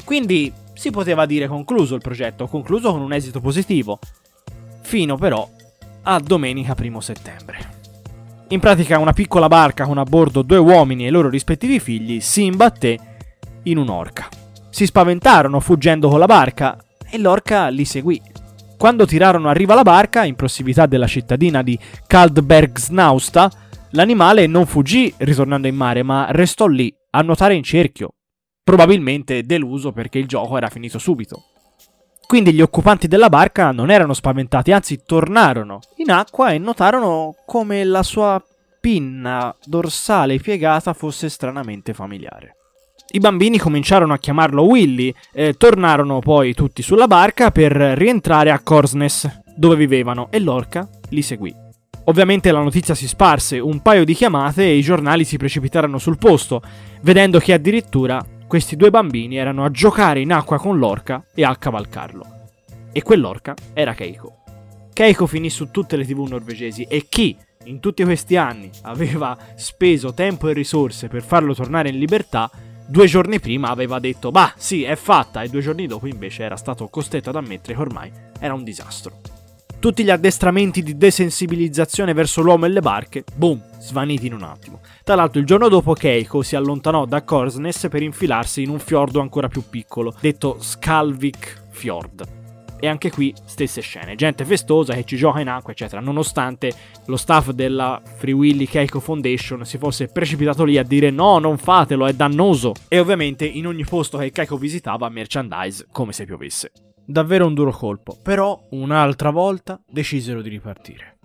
Quindi 0.05 0.49
si 0.75 0.91
poteva 0.91 1.25
dire 1.25 1.49
concluso 1.49 1.93
il 1.93 1.99
progetto, 1.99 2.47
concluso 2.47 2.89
con 2.91 3.01
un 3.01 3.11
esito 3.11 3.41
positivo, 3.41 3.99
fino 4.81 5.17
però 5.17 5.45
a 6.03 6.19
domenica 6.21 6.77
1 6.79 7.01
settembre. 7.01 7.57
In 8.47 8.61
pratica 8.61 8.97
una 8.97 9.11
piccola 9.11 9.49
barca 9.49 9.83
con 9.83 9.97
a 9.97 10.03
bordo 10.03 10.41
due 10.41 10.57
uomini 10.57 11.03
e 11.03 11.09
i 11.09 11.11
loro 11.11 11.27
rispettivi 11.27 11.81
figli 11.81 12.21
si 12.21 12.45
imbatté 12.45 12.97
in 13.63 13.77
un'orca. 13.77 14.29
Si 14.69 14.85
spaventarono 14.85 15.59
fuggendo 15.59 16.07
con 16.07 16.19
la 16.19 16.27
barca 16.27 16.77
e 17.09 17.17
l'orca 17.17 17.67
li 17.69 17.85
seguì 17.85 18.21
quando 18.79 19.05
tirarono 19.05 19.49
a 19.49 19.51
riva 19.51 19.75
la 19.75 19.81
barca, 19.81 20.23
in 20.23 20.35
prossimità 20.35 20.85
della 20.85 21.05
cittadina 21.05 21.61
di 21.61 21.77
Kaldbergsnausta, 22.07 23.51
l'animale 23.89 24.47
non 24.47 24.65
fuggì 24.65 25.13
ritornando 25.17 25.67
in 25.67 25.75
mare, 25.75 26.01
ma 26.01 26.27
restò 26.29 26.65
lì 26.65 26.89
a 27.09 27.21
nuotare 27.21 27.55
in 27.55 27.63
cerchio, 27.63 28.11
probabilmente 28.63 29.43
deluso 29.43 29.91
perché 29.91 30.17
il 30.17 30.27
gioco 30.27 30.55
era 30.55 30.69
finito 30.69 30.97
subito. 30.97 31.43
Quindi 32.25 32.53
gli 32.53 32.61
occupanti 32.61 33.09
della 33.09 33.27
barca 33.27 33.71
non 33.71 33.91
erano 33.91 34.13
spaventati, 34.13 34.71
anzi 34.71 35.03
tornarono 35.05 35.79
in 35.97 36.09
acqua 36.09 36.51
e 36.51 36.57
notarono 36.57 37.35
come 37.45 37.83
la 37.83 38.03
sua 38.03 38.41
pinna 38.79 39.53
dorsale 39.65 40.37
piegata 40.37 40.93
fosse 40.93 41.27
stranamente 41.27 41.93
familiare. 41.93 42.58
I 43.11 43.17
bambini 43.17 43.57
cominciarono 43.57 44.13
a 44.13 44.19
chiamarlo 44.19 44.61
Willy, 44.61 45.11
eh, 45.33 45.55
tornarono 45.55 46.19
poi 46.19 46.53
tutti 46.53 46.83
sulla 46.83 47.07
barca 47.07 47.49
per 47.49 47.71
rientrare 47.71 48.51
a 48.51 48.59
Korsnes, 48.59 49.41
dove 49.55 49.75
vivevano, 49.75 50.27
e 50.29 50.39
l'orca 50.39 50.87
li 51.09 51.23
seguì. 51.23 51.51
Ovviamente 52.05 52.51
la 52.51 52.61
notizia 52.61 52.93
si 52.93 53.07
sparse, 53.07 53.57
un 53.57 53.81
paio 53.81 54.05
di 54.05 54.13
chiamate 54.13 54.63
e 54.63 54.75
i 54.75 54.83
giornali 54.83 55.23
si 55.23 55.37
precipitarono 55.37 55.97
sul 55.97 56.19
posto, 56.19 56.61
vedendo 57.01 57.39
che 57.39 57.53
addirittura 57.53 58.23
questi 58.45 58.75
due 58.75 58.91
bambini 58.91 59.37
erano 59.37 59.65
a 59.65 59.71
giocare 59.71 60.19
in 60.19 60.31
acqua 60.31 60.59
con 60.59 60.77
l'orca 60.77 61.25
e 61.33 61.43
a 61.43 61.55
cavalcarlo. 61.55 62.25
E 62.91 63.01
quell'orca 63.01 63.55
era 63.73 63.95
Keiko. 63.95 64.35
Keiko 64.93 65.25
finì 65.25 65.49
su 65.49 65.71
tutte 65.71 65.97
le 65.97 66.05
tv 66.05 66.27
norvegesi 66.27 66.83
e 66.83 67.07
chi 67.09 67.35
in 67.63 67.79
tutti 67.79 68.03
questi 68.03 68.35
anni 68.35 68.69
aveva 68.83 69.35
speso 69.55 70.13
tempo 70.13 70.47
e 70.47 70.53
risorse 70.53 71.07
per 71.07 71.23
farlo 71.23 71.55
tornare 71.55 71.89
in 71.89 71.97
libertà 71.97 72.49
due 72.89 73.05
giorni 73.05 73.39
prima 73.39 73.69
aveva 73.69 73.99
detto 73.99 74.31
bah 74.31 74.53
sì 74.57 74.83
è 74.83 74.95
fatta 74.95 75.43
e 75.43 75.47
due 75.47 75.61
giorni 75.61 75.85
dopo 75.85 76.07
invece 76.07 76.43
era 76.43 76.57
stato 76.57 76.87
costretto 76.87 77.29
ad 77.29 77.35
ammettere 77.35 77.75
che 77.75 77.81
ormai 77.81 78.11
era 78.39 78.53
un 78.53 78.63
disastro. 78.63 79.21
Tutti 79.79 80.03
gli 80.03 80.09
addestramenti 80.09 80.83
di 80.83 80.97
desensibilizzazione 80.97 82.11
verso 82.11 82.41
l'uomo 82.41 82.65
e 82.65 82.69
le 82.69 82.81
barche, 82.81 83.23
boom, 83.33 83.61
svaniti 83.79 84.27
in 84.27 84.33
un 84.33 84.43
attimo. 84.43 84.81
Tra 85.05 85.15
l'altro 85.15 85.39
il 85.39 85.45
giorno 85.45 85.69
dopo 85.69 85.93
Keiko 85.93 86.41
si 86.41 86.57
allontanò 86.57 87.05
da 87.05 87.23
Korsnes 87.23 87.87
per 87.89 88.01
infilarsi 88.01 88.63
in 88.63 88.69
un 88.69 88.79
fiordo 88.79 89.21
ancora 89.21 89.47
più 89.47 89.63
piccolo, 89.69 90.13
detto 90.19 90.57
Skalvik 90.59 91.67
Fjord 91.69 92.38
e 92.79 92.87
anche 92.87 93.11
qui 93.11 93.33
stesse 93.45 93.81
scene, 93.81 94.15
gente 94.15 94.45
festosa 94.45 94.93
che 94.93 95.03
ci 95.03 95.17
gioca 95.17 95.39
in 95.39 95.49
acqua, 95.49 95.71
eccetera, 95.71 96.01
nonostante 96.01 96.71
lo 97.05 97.17
staff 97.17 97.49
della 97.49 98.01
Free 98.03 98.33
Willy 98.33 98.65
Keiko 98.65 98.99
Foundation 98.99 99.65
si 99.65 99.77
fosse 99.77 100.07
precipitato 100.07 100.63
lì 100.63 100.77
a 100.77 100.83
dire 100.83 101.09
no, 101.09 101.39
non 101.39 101.57
fatelo, 101.57 102.07
è 102.07 102.13
dannoso. 102.13 102.73
E 102.87 102.99
ovviamente 102.99 103.45
in 103.45 103.67
ogni 103.67 103.83
posto 103.83 104.17
che 104.17 104.31
Keiko 104.31 104.57
visitava 104.57 105.09
merchandise 105.09 105.87
come 105.91 106.13
se 106.13 106.25
piovesse. 106.25 106.71
Davvero 107.05 107.45
un 107.45 107.53
duro 107.53 107.71
colpo, 107.71 108.17
però 108.21 108.59
un'altra 108.69 109.31
volta 109.31 109.81
decisero 109.89 110.41
di 110.41 110.49
ripartire. 110.49 111.17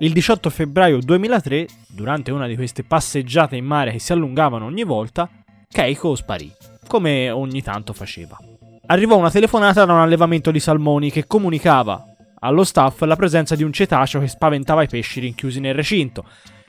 Il 0.00 0.12
18 0.12 0.50
febbraio 0.50 0.98
2003, 0.98 1.66
durante 1.88 2.30
una 2.30 2.46
di 2.46 2.56
queste 2.56 2.82
passeggiate 2.82 3.54
in 3.56 3.64
mare 3.64 3.92
che 3.92 3.98
si 3.98 4.12
allungavano 4.12 4.64
ogni 4.64 4.84
volta, 4.84 5.28
Keiko 5.68 6.14
sparì, 6.14 6.50
come 6.86 7.30
ogni 7.30 7.62
tanto 7.62 7.92
faceva 7.92 8.49
arrivò 8.90 9.16
una 9.16 9.30
telefonata 9.30 9.84
da 9.84 9.92
un 9.92 10.00
allevamento 10.00 10.50
di 10.50 10.58
salmoni 10.58 11.10
che 11.10 11.26
comunicava 11.26 12.04
allo 12.40 12.64
staff 12.64 13.02
la 13.02 13.16
presenza 13.16 13.54
di 13.54 13.62
un 13.62 13.72
cetaceo 13.72 14.20
che 14.20 14.26
spaventava 14.26 14.82
i 14.82 14.88
pesci 14.88 15.20
rinchiusi 15.20 15.60
nel 15.60 15.74
recinto. 15.74 16.24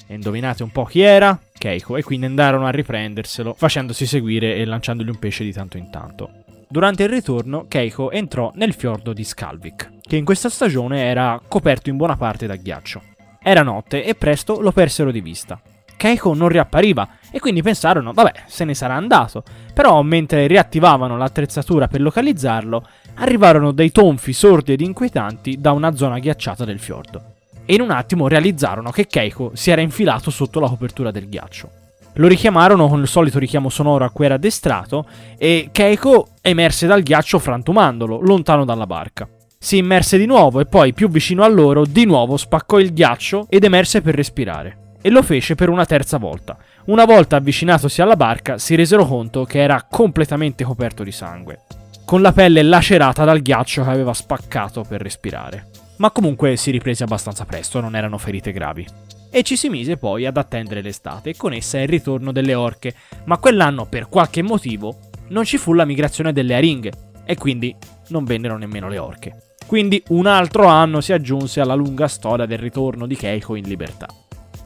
E 0.05 0.15
indovinate 0.15 0.61
un 0.63 0.69
po' 0.71 0.83
chi 0.83 1.01
era? 1.01 1.39
Keiko, 1.57 1.97
e 1.97 2.03
quindi 2.03 2.25
andarono 2.25 2.67
a 2.67 2.71
riprenderselo, 2.71 3.53
facendosi 3.57 4.05
seguire 4.05 4.55
e 4.55 4.65
lanciandogli 4.65 5.09
un 5.09 5.19
pesce 5.19 5.43
di 5.43 5.53
tanto 5.53 5.77
in 5.77 5.89
tanto. 5.89 6.29
Durante 6.67 7.03
il 7.03 7.09
ritorno, 7.09 7.65
Keiko 7.67 8.11
entrò 8.11 8.51
nel 8.55 8.73
fiordo 8.73 9.13
di 9.13 9.23
Skalvik, 9.23 9.99
che 10.01 10.15
in 10.17 10.25
questa 10.25 10.49
stagione 10.49 11.03
era 11.03 11.41
coperto 11.47 11.89
in 11.89 11.97
buona 11.97 12.17
parte 12.17 12.45
da 12.45 12.55
ghiaccio. 12.55 13.01
Era 13.41 13.63
notte 13.63 14.03
e 14.03 14.13
presto 14.15 14.59
lo 14.59 14.71
persero 14.71 15.11
di 15.11 15.21
vista. 15.21 15.59
Keiko 16.01 16.33
non 16.33 16.49
riappariva 16.49 17.07
e 17.29 17.39
quindi 17.39 17.61
pensarono, 17.61 18.11
vabbè, 18.11 18.45
se 18.47 18.65
ne 18.65 18.73
sarà 18.73 18.95
andato. 18.95 19.43
Però 19.71 20.01
mentre 20.01 20.47
riattivavano 20.47 21.15
l'attrezzatura 21.15 21.87
per 21.87 22.01
localizzarlo, 22.01 22.83
arrivarono 23.17 23.71
dei 23.71 23.91
tonfi 23.91 24.33
sordi 24.33 24.73
ed 24.73 24.81
inquietanti 24.81 25.61
da 25.61 25.73
una 25.73 25.95
zona 25.95 26.17
ghiacciata 26.17 26.65
del 26.65 26.79
fiordo. 26.79 27.21
E 27.65 27.75
in 27.75 27.81
un 27.81 27.91
attimo 27.91 28.27
realizzarono 28.27 28.89
che 28.89 29.05
Keiko 29.05 29.51
si 29.53 29.69
era 29.69 29.81
infilato 29.81 30.31
sotto 30.31 30.59
la 30.59 30.69
copertura 30.69 31.11
del 31.11 31.29
ghiaccio. 31.29 31.69
Lo 32.13 32.27
richiamarono 32.27 32.87
con 32.87 33.01
il 33.01 33.07
solito 33.07 33.37
richiamo 33.37 33.69
sonoro 33.69 34.03
a 34.03 34.09
cui 34.09 34.25
era 34.25 34.33
addestrato 34.33 35.05
e 35.37 35.69
Keiko 35.71 36.29
emerse 36.41 36.87
dal 36.87 37.03
ghiaccio 37.03 37.37
frantumandolo, 37.37 38.21
lontano 38.21 38.65
dalla 38.65 38.87
barca. 38.87 39.29
Si 39.55 39.77
immerse 39.77 40.17
di 40.17 40.25
nuovo 40.25 40.61
e 40.61 40.65
poi, 40.65 40.93
più 40.93 41.09
vicino 41.09 41.43
a 41.43 41.47
loro, 41.47 41.85
di 41.85 42.05
nuovo 42.05 42.37
spaccò 42.37 42.79
il 42.79 42.91
ghiaccio 42.91 43.45
ed 43.49 43.63
emerse 43.63 44.01
per 44.01 44.15
respirare 44.15 44.79
e 45.01 45.09
lo 45.09 45.23
fece 45.23 45.55
per 45.55 45.69
una 45.69 45.85
terza 45.85 46.17
volta. 46.17 46.57
Una 46.85 47.05
volta 47.05 47.37
avvicinatosi 47.37 48.01
alla 48.01 48.15
barca 48.15 48.57
si 48.57 48.75
resero 48.75 49.05
conto 49.05 49.45
che 49.45 49.59
era 49.59 49.85
completamente 49.89 50.63
coperto 50.63 51.03
di 51.03 51.11
sangue, 51.11 51.61
con 52.05 52.21
la 52.21 52.31
pelle 52.31 52.61
lacerata 52.63 53.23
dal 53.23 53.41
ghiaccio 53.41 53.83
che 53.83 53.89
aveva 53.89 54.13
spaccato 54.13 54.83
per 54.83 55.01
respirare. 55.01 55.67
Ma 55.97 56.11
comunque 56.11 56.55
si 56.55 56.71
riprese 56.71 57.03
abbastanza 57.03 57.45
presto, 57.45 57.79
non 57.79 57.95
erano 57.95 58.17
ferite 58.17 58.51
gravi. 58.51 58.87
e 59.33 59.43
ci 59.43 59.55
si 59.55 59.69
mise 59.69 59.95
poi 59.95 60.25
ad 60.25 60.35
attendere 60.35 60.81
l'estate 60.81 61.29
e 61.29 61.37
con 61.37 61.53
essa 61.53 61.79
il 61.79 61.87
ritorno 61.87 62.33
delle 62.33 62.53
orche, 62.53 62.93
ma 63.23 63.37
quell'anno 63.37 63.85
per 63.85 64.09
qualche 64.09 64.41
motivo 64.41 64.97
non 65.29 65.45
ci 65.45 65.57
fu 65.57 65.71
la 65.73 65.85
migrazione 65.85 66.33
delle 66.33 66.53
aringhe 66.53 66.91
e 67.23 67.37
quindi 67.37 67.73
non 68.09 68.25
vennero 68.25 68.57
nemmeno 68.57 68.89
le 68.89 68.97
orche. 68.97 69.55
Quindi 69.65 70.03
un 70.09 70.25
altro 70.25 70.65
anno 70.65 70.99
si 70.99 71.13
aggiunse 71.13 71.61
alla 71.61 71.75
lunga 71.75 72.09
storia 72.09 72.45
del 72.45 72.57
ritorno 72.57 73.07
di 73.07 73.15
Keiko 73.15 73.55
in 73.55 73.63
libertà. 73.63 74.07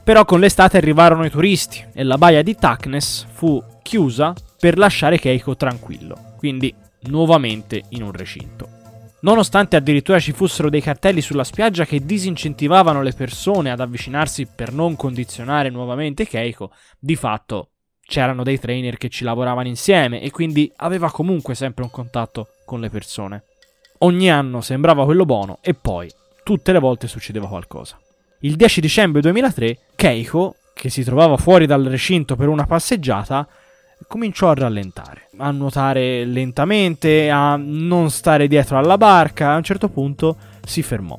Però 0.06 0.24
con 0.24 0.38
l'estate 0.38 0.76
arrivarono 0.76 1.24
i 1.24 1.30
turisti 1.30 1.84
e 1.92 2.04
la 2.04 2.16
baia 2.16 2.40
di 2.40 2.54
Taknes 2.54 3.26
fu 3.28 3.60
chiusa 3.82 4.34
per 4.56 4.78
lasciare 4.78 5.18
Keiko 5.18 5.56
tranquillo, 5.56 6.34
quindi 6.36 6.72
nuovamente 7.08 7.82
in 7.88 8.04
un 8.04 8.12
recinto. 8.12 8.68
Nonostante 9.22 9.74
addirittura 9.74 10.20
ci 10.20 10.30
fossero 10.30 10.70
dei 10.70 10.80
cartelli 10.80 11.20
sulla 11.20 11.42
spiaggia 11.42 11.84
che 11.84 12.06
disincentivavano 12.06 13.02
le 13.02 13.14
persone 13.14 13.72
ad 13.72 13.80
avvicinarsi 13.80 14.46
per 14.46 14.72
non 14.72 14.94
condizionare 14.94 15.70
nuovamente 15.70 16.24
Keiko, 16.24 16.70
di 17.00 17.16
fatto 17.16 17.70
c'erano 18.00 18.44
dei 18.44 18.60
trainer 18.60 18.98
che 18.98 19.08
ci 19.08 19.24
lavoravano 19.24 19.66
insieme 19.66 20.22
e 20.22 20.30
quindi 20.30 20.72
aveva 20.76 21.10
comunque 21.10 21.56
sempre 21.56 21.82
un 21.82 21.90
contatto 21.90 22.50
con 22.64 22.78
le 22.78 22.90
persone. 22.90 23.42
Ogni 23.98 24.30
anno 24.30 24.60
sembrava 24.60 25.04
quello 25.04 25.24
buono 25.24 25.58
e 25.62 25.74
poi 25.74 26.08
tutte 26.44 26.70
le 26.70 26.78
volte 26.78 27.08
succedeva 27.08 27.48
qualcosa. 27.48 27.98
Il 28.40 28.56
10 28.56 28.80
dicembre 28.82 29.22
2003 29.22 29.78
Keiko, 29.96 30.56
che 30.74 30.90
si 30.90 31.02
trovava 31.02 31.38
fuori 31.38 31.64
dal 31.64 31.84
recinto 31.84 32.36
per 32.36 32.48
una 32.48 32.66
passeggiata, 32.66 33.48
cominciò 34.06 34.50
a 34.50 34.54
rallentare, 34.54 35.30
a 35.38 35.50
nuotare 35.50 36.26
lentamente, 36.26 37.30
a 37.30 37.56
non 37.56 38.10
stare 38.10 38.46
dietro 38.46 38.76
alla 38.76 38.98
barca, 38.98 39.52
a 39.52 39.56
un 39.56 39.62
certo 39.62 39.88
punto 39.88 40.36
si 40.64 40.82
fermò. 40.82 41.18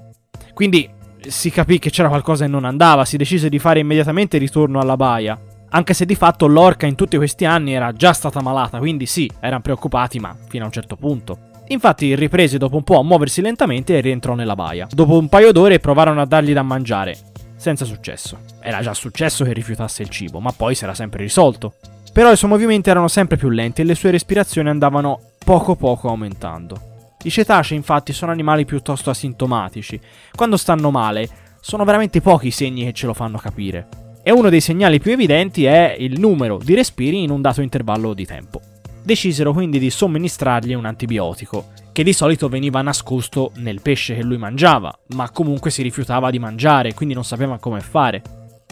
Quindi 0.53 0.88
si 1.27 1.50
capì 1.50 1.79
che 1.79 1.89
c'era 1.89 2.07
qualcosa 2.07 2.45
che 2.45 2.51
non 2.51 2.65
andava, 2.65 3.03
si 3.03 3.17
decise 3.17 3.50
di 3.50 3.57
fare 3.57 3.79
immediatamente 3.79 4.38
ritorno 4.38 4.79
alla 4.79 4.95
baia. 4.95 5.39
Anche 5.69 5.95
se 5.95 6.05
di 6.05 6.15
fatto 6.15 6.45
l'orca 6.45 6.86
in 6.86 6.95
tutti 6.95 7.17
questi 7.17 7.45
anni 7.45 7.74
era 7.74 7.91
già 7.93 8.13
stata 8.13 8.41
malata, 8.41 8.77
quindi 8.77 9.07
sì, 9.07 9.29
erano 9.39 9.62
preoccupati, 9.62 10.19
ma 10.19 10.36
fino 10.47 10.63
a 10.63 10.67
un 10.67 10.71
certo 10.71 10.95
punto. 10.95 11.47
Infatti 11.69 12.15
riprese 12.15 12.57
dopo 12.57 12.77
un 12.77 12.83
po' 12.83 13.00
a 13.00 13.03
muoversi 13.03 13.41
lentamente 13.41 13.97
e 13.97 14.01
rientrò 14.01 14.36
nella 14.36 14.55
baia. 14.55 14.88
Dopo 14.89 15.17
un 15.17 15.27
paio 15.27 15.51
d'ore 15.51 15.79
provarono 15.79 16.21
a 16.21 16.25
dargli 16.25 16.53
da 16.53 16.62
mangiare, 16.62 17.17
senza 17.57 17.83
successo. 17.83 18.39
Era 18.62 18.81
già 18.81 18.93
successo 18.93 19.43
che 19.43 19.53
rifiutasse 19.53 20.01
il 20.03 20.09
cibo, 20.09 20.39
ma 20.39 20.51
poi 20.51 20.75
si 20.75 20.83
era 20.83 20.93
sempre 20.93 21.24
risolto. 21.24 21.74
Però 22.13 22.31
i 22.31 22.38
suoi 22.38 22.51
movimenti 22.51 22.89
erano 22.89 23.07
sempre 23.07 23.38
più 23.38 23.50
lenti 23.50 23.81
e 23.81 23.83
le 23.83 23.95
sue 23.95 24.12
respirazioni 24.12 24.69
andavano 24.69 25.19
poco 25.43 25.75
poco 25.75 26.07
aumentando. 26.07 26.79
I 27.24 27.29
cetacei 27.29 27.75
infatti 27.75 28.13
sono 28.13 28.31
animali 28.31 28.63
piuttosto 28.63 29.09
asintomatici. 29.09 30.00
Quando 30.33 30.55
stanno 30.55 30.91
male, 30.91 31.27
sono 31.59 31.83
veramente 31.83 32.21
pochi 32.21 32.47
i 32.47 32.51
segni 32.51 32.86
che 32.86 32.93
ce 32.93 33.05
lo 33.05 33.13
fanno 33.13 33.38
capire. 33.38 33.88
E 34.24 34.31
uno 34.31 34.50
dei 34.50 34.62
segnali 34.62 35.00
più 35.00 35.12
evidenti 35.12 35.65
è 35.65 35.95
il 35.97 36.19
numero 36.19 36.57
di 36.57 36.74
respiri 36.75 37.24
in 37.24 37.29
un 37.29 37.41
dato 37.41 37.62
intervallo 37.62 38.13
di 38.13 38.25
tempo. 38.25 38.62
Decisero 39.07 39.53
quindi 39.53 39.79
di 39.79 39.89
somministrargli 39.89 40.73
un 40.73 40.83
antibiotico, 40.83 41.67
che 41.93 42.03
di 42.03 42.11
solito 42.11 42.49
veniva 42.49 42.81
nascosto 42.81 43.51
nel 43.55 43.79
pesce 43.81 44.15
che 44.15 44.21
lui 44.21 44.35
mangiava, 44.35 44.93
ma 45.15 45.29
comunque 45.29 45.71
si 45.71 45.81
rifiutava 45.81 46.29
di 46.29 46.39
mangiare, 46.39 46.93
quindi 46.93 47.13
non 47.13 47.23
sapeva 47.23 47.57
come 47.57 47.79
fare. 47.79 48.21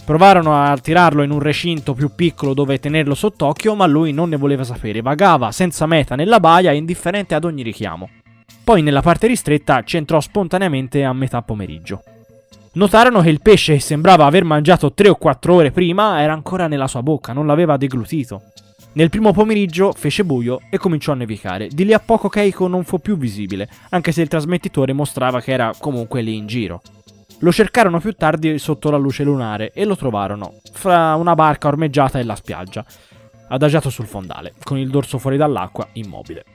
Provarono 0.03 0.61
a 0.61 0.77
tirarlo 0.77 1.23
in 1.23 1.31
un 1.31 1.39
recinto 1.39 1.93
più 1.93 2.15
piccolo 2.15 2.53
dove 2.53 2.81
tenerlo 2.81 3.15
sott'occhio, 3.15 3.75
ma 3.75 3.85
lui 3.85 4.11
non 4.11 4.27
ne 4.27 4.35
voleva 4.35 4.65
sapere, 4.65 5.01
vagava 5.01 5.53
senza 5.53 5.85
meta 5.85 6.15
nella 6.15 6.41
baia, 6.41 6.73
indifferente 6.73 7.33
ad 7.33 7.45
ogni 7.45 7.63
richiamo. 7.63 8.09
Poi 8.61 8.81
nella 8.81 9.01
parte 9.01 9.27
ristretta 9.27 9.83
ci 9.83 9.95
entrò 9.95 10.19
spontaneamente 10.19 11.05
a 11.05 11.13
metà 11.13 11.41
pomeriggio. 11.43 12.03
Notarono 12.73 13.21
che 13.21 13.29
il 13.29 13.41
pesce 13.41 13.75
che 13.75 13.79
sembrava 13.79 14.25
aver 14.25 14.43
mangiato 14.43 14.91
3 14.91 15.07
o 15.07 15.15
4 15.15 15.53
ore 15.53 15.71
prima 15.71 16.21
era 16.21 16.33
ancora 16.33 16.67
nella 16.67 16.87
sua 16.87 17.01
bocca, 17.01 17.31
non 17.31 17.47
l'aveva 17.47 17.77
deglutito. 17.77 18.41
Nel 18.95 19.09
primo 19.09 19.33
pomeriggio 19.33 19.91
fece 19.91 20.23
buio 20.23 20.61
e 20.69 20.77
cominciò 20.77 21.11
a 21.11 21.15
nevicare. 21.15 21.67
Di 21.67 21.83
lì 21.83 21.91
a 21.91 21.99
poco 21.99 22.29
Keiko 22.29 22.69
non 22.69 22.85
fu 22.85 22.99
più 22.99 23.17
visibile, 23.17 23.67
anche 23.89 24.13
se 24.13 24.21
il 24.21 24.29
trasmettitore 24.29 24.93
mostrava 24.93 25.41
che 25.41 25.51
era 25.51 25.73
comunque 25.77 26.21
lì 26.21 26.37
in 26.37 26.47
giro. 26.47 26.81
Lo 27.39 27.51
cercarono 27.51 27.99
più 27.99 28.13
tardi 28.13 28.57
sotto 28.57 28.89
la 28.89 28.95
luce 28.95 29.25
lunare 29.25 29.73
e 29.73 29.83
lo 29.83 29.97
trovarono 29.97 30.53
fra 30.71 31.13
una 31.15 31.35
barca 31.35 31.67
ormeggiata 31.67 32.19
e 32.19 32.23
la 32.23 32.37
spiaggia, 32.37 32.85
adagiato 33.49 33.89
sul 33.89 34.05
fondale, 34.05 34.53
con 34.63 34.77
il 34.77 34.89
dorso 34.89 35.17
fuori 35.17 35.35
dall'acqua, 35.35 35.89
immobile. 35.93 36.45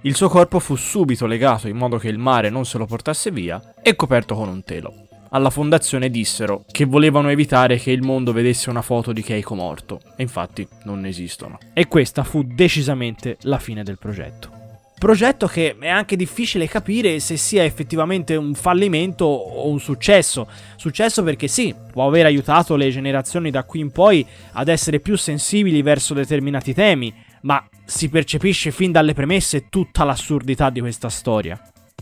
Il 0.00 0.16
suo 0.16 0.30
corpo 0.30 0.58
fu 0.58 0.76
subito 0.76 1.26
legato 1.26 1.68
in 1.68 1.76
modo 1.76 1.98
che 1.98 2.08
il 2.08 2.16
mare 2.16 2.48
non 2.48 2.64
se 2.64 2.78
lo 2.78 2.86
portasse 2.86 3.30
via 3.30 3.74
e 3.82 3.94
coperto 3.94 4.34
con 4.34 4.48
un 4.48 4.64
telo. 4.64 5.09
Alla 5.32 5.50
fondazione 5.50 6.10
dissero 6.10 6.64
che 6.68 6.84
volevano 6.86 7.30
evitare 7.30 7.78
che 7.78 7.92
il 7.92 8.02
mondo 8.02 8.32
vedesse 8.32 8.68
una 8.68 8.82
foto 8.82 9.12
di 9.12 9.22
Keiko 9.22 9.54
morto, 9.54 10.00
e 10.16 10.22
infatti 10.22 10.66
non 10.82 11.06
esistono. 11.06 11.58
E 11.72 11.86
questa 11.86 12.24
fu 12.24 12.42
decisamente 12.42 13.36
la 13.42 13.60
fine 13.60 13.84
del 13.84 13.96
progetto. 13.96 14.50
Progetto 14.98 15.46
che 15.46 15.76
è 15.78 15.88
anche 15.88 16.16
difficile 16.16 16.66
capire 16.66 17.20
se 17.20 17.36
sia 17.36 17.62
effettivamente 17.62 18.34
un 18.34 18.54
fallimento 18.54 19.24
o 19.24 19.68
un 19.68 19.78
successo. 19.78 20.48
Successo 20.76 21.22
perché 21.22 21.46
sì, 21.46 21.72
può 21.92 22.08
aver 22.08 22.26
aiutato 22.26 22.74
le 22.74 22.90
generazioni 22.90 23.52
da 23.52 23.62
qui 23.62 23.78
in 23.80 23.92
poi 23.92 24.26
ad 24.54 24.66
essere 24.66 24.98
più 24.98 25.16
sensibili 25.16 25.80
verso 25.80 26.12
determinati 26.12 26.74
temi, 26.74 27.14
ma 27.42 27.64
si 27.84 28.08
percepisce 28.08 28.72
fin 28.72 28.90
dalle 28.90 29.14
premesse 29.14 29.68
tutta 29.68 30.02
l'assurdità 30.02 30.70
di 30.70 30.80
questa 30.80 31.08
storia. 31.08 31.58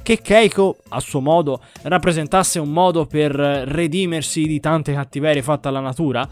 Che 0.09 0.23
Keiko, 0.23 0.79
a 0.89 1.01
suo 1.01 1.21
modo, 1.21 1.61
rappresentasse 1.83 2.59
un 2.59 2.71
modo 2.71 3.05
per 3.05 3.31
redimersi 3.33 4.47
di 4.47 4.59
tante 4.59 4.95
cattiverie 4.95 5.43
fatte 5.43 5.69
alla 5.69 5.81
natura? 5.81 6.27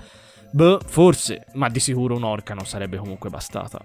Beh, 0.50 0.78
forse, 0.86 1.44
ma 1.52 1.68
di 1.68 1.78
sicuro 1.78 2.16
un'orca 2.16 2.54
non 2.54 2.64
sarebbe 2.64 2.96
comunque 2.96 3.28
bastata. 3.28 3.78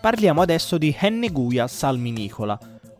Parliamo 0.00 0.40
adesso 0.40 0.78
di 0.78 0.96
Henneguia 0.98 1.66
salminicola, 1.66 2.58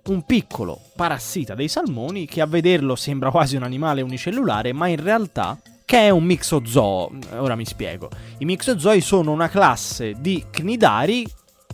un 0.08 0.22
piccolo 0.26 0.78
parassita 0.94 1.54
dei 1.54 1.68
salmoni 1.68 2.26
che 2.26 2.42
a 2.42 2.46
vederlo 2.46 2.96
sembra 2.96 3.30
quasi 3.30 3.56
un 3.56 3.62
animale 3.62 4.02
unicellulare, 4.02 4.74
ma 4.74 4.88
in 4.88 5.02
realtà 5.02 5.58
che 5.86 6.00
è 6.00 6.10
un 6.10 6.24
mixozoo. 6.24 7.12
Ora 7.38 7.56
mi 7.56 7.64
spiego. 7.64 8.10
I 8.40 8.44
mixozoi 8.44 9.00
sono 9.00 9.32
una 9.32 9.48
classe 9.48 10.12
di 10.18 10.44
cnidari, 10.50 11.26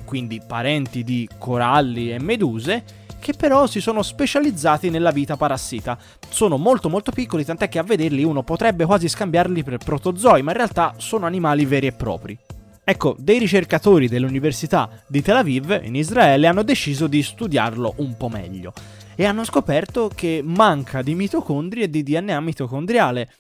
quindi 0.04 0.40
parenti 0.46 1.04
di 1.04 1.28
coralli 1.38 2.12
e 2.12 2.20
meduse, 2.20 2.84
che 3.18 3.34
però 3.34 3.66
si 3.66 3.80
sono 3.80 4.02
specializzati 4.02 4.90
nella 4.90 5.12
vita 5.12 5.36
parassita. 5.36 5.96
Sono 6.28 6.56
molto 6.56 6.88
molto 6.88 7.12
piccoli, 7.12 7.44
tant'è 7.44 7.68
che 7.68 7.78
a 7.78 7.84
vederli 7.84 8.24
uno 8.24 8.42
potrebbe 8.42 8.84
quasi 8.84 9.08
scambiarli 9.08 9.62
per 9.62 9.78
protozoi, 9.78 10.42
ma 10.42 10.50
in 10.50 10.56
realtà 10.56 10.94
sono 10.96 11.26
animali 11.26 11.64
veri 11.64 11.86
e 11.86 11.92
propri. 11.92 12.36
Ecco, 12.84 13.14
dei 13.16 13.38
ricercatori 13.38 14.08
dell'Università 14.08 14.90
di 15.06 15.22
Tel 15.22 15.36
Aviv 15.36 15.80
in 15.84 15.94
Israele 15.94 16.48
hanno 16.48 16.64
deciso 16.64 17.06
di 17.06 17.22
studiarlo 17.22 17.94
un 17.98 18.16
po' 18.16 18.28
meglio 18.28 18.72
e 19.14 19.24
hanno 19.24 19.44
scoperto 19.44 20.10
che 20.12 20.40
manca 20.42 21.00
di 21.00 21.14
mitocondri 21.14 21.82
e 21.82 21.90
di 21.90 22.02
DNA 22.02 22.40
mitocondriale. 22.40 23.30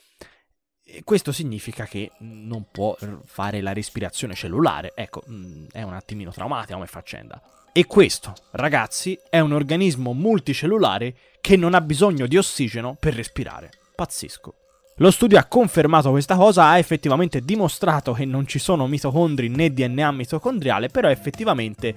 E 0.94 1.04
questo 1.04 1.32
significa 1.32 1.86
che 1.86 2.10
non 2.18 2.66
può 2.70 2.94
fare 3.24 3.62
la 3.62 3.72
respirazione 3.72 4.34
cellulare. 4.34 4.92
Ecco, 4.94 5.22
mm, 5.26 5.68
è 5.72 5.80
un 5.80 5.94
attimino 5.94 6.30
traumatica 6.30 6.74
come 6.74 6.86
faccenda. 6.86 7.40
E 7.72 7.86
questo, 7.86 8.34
ragazzi, 8.50 9.18
è 9.30 9.40
un 9.40 9.52
organismo 9.52 10.12
multicellulare 10.12 11.14
che 11.40 11.56
non 11.56 11.72
ha 11.72 11.80
bisogno 11.80 12.26
di 12.26 12.36
ossigeno 12.36 12.94
per 13.00 13.14
respirare. 13.14 13.70
Pazzesco. 13.94 14.54
Lo 14.96 15.10
studio 15.10 15.38
ha 15.38 15.46
confermato 15.46 16.10
questa 16.10 16.36
cosa, 16.36 16.66
ha 16.66 16.76
effettivamente 16.76 17.40
dimostrato 17.40 18.12
che 18.12 18.26
non 18.26 18.46
ci 18.46 18.58
sono 18.58 18.86
mitocondri 18.86 19.48
né 19.48 19.72
DNA 19.72 20.12
mitocondriale, 20.12 20.88
però 20.88 21.08
effettivamente 21.08 21.94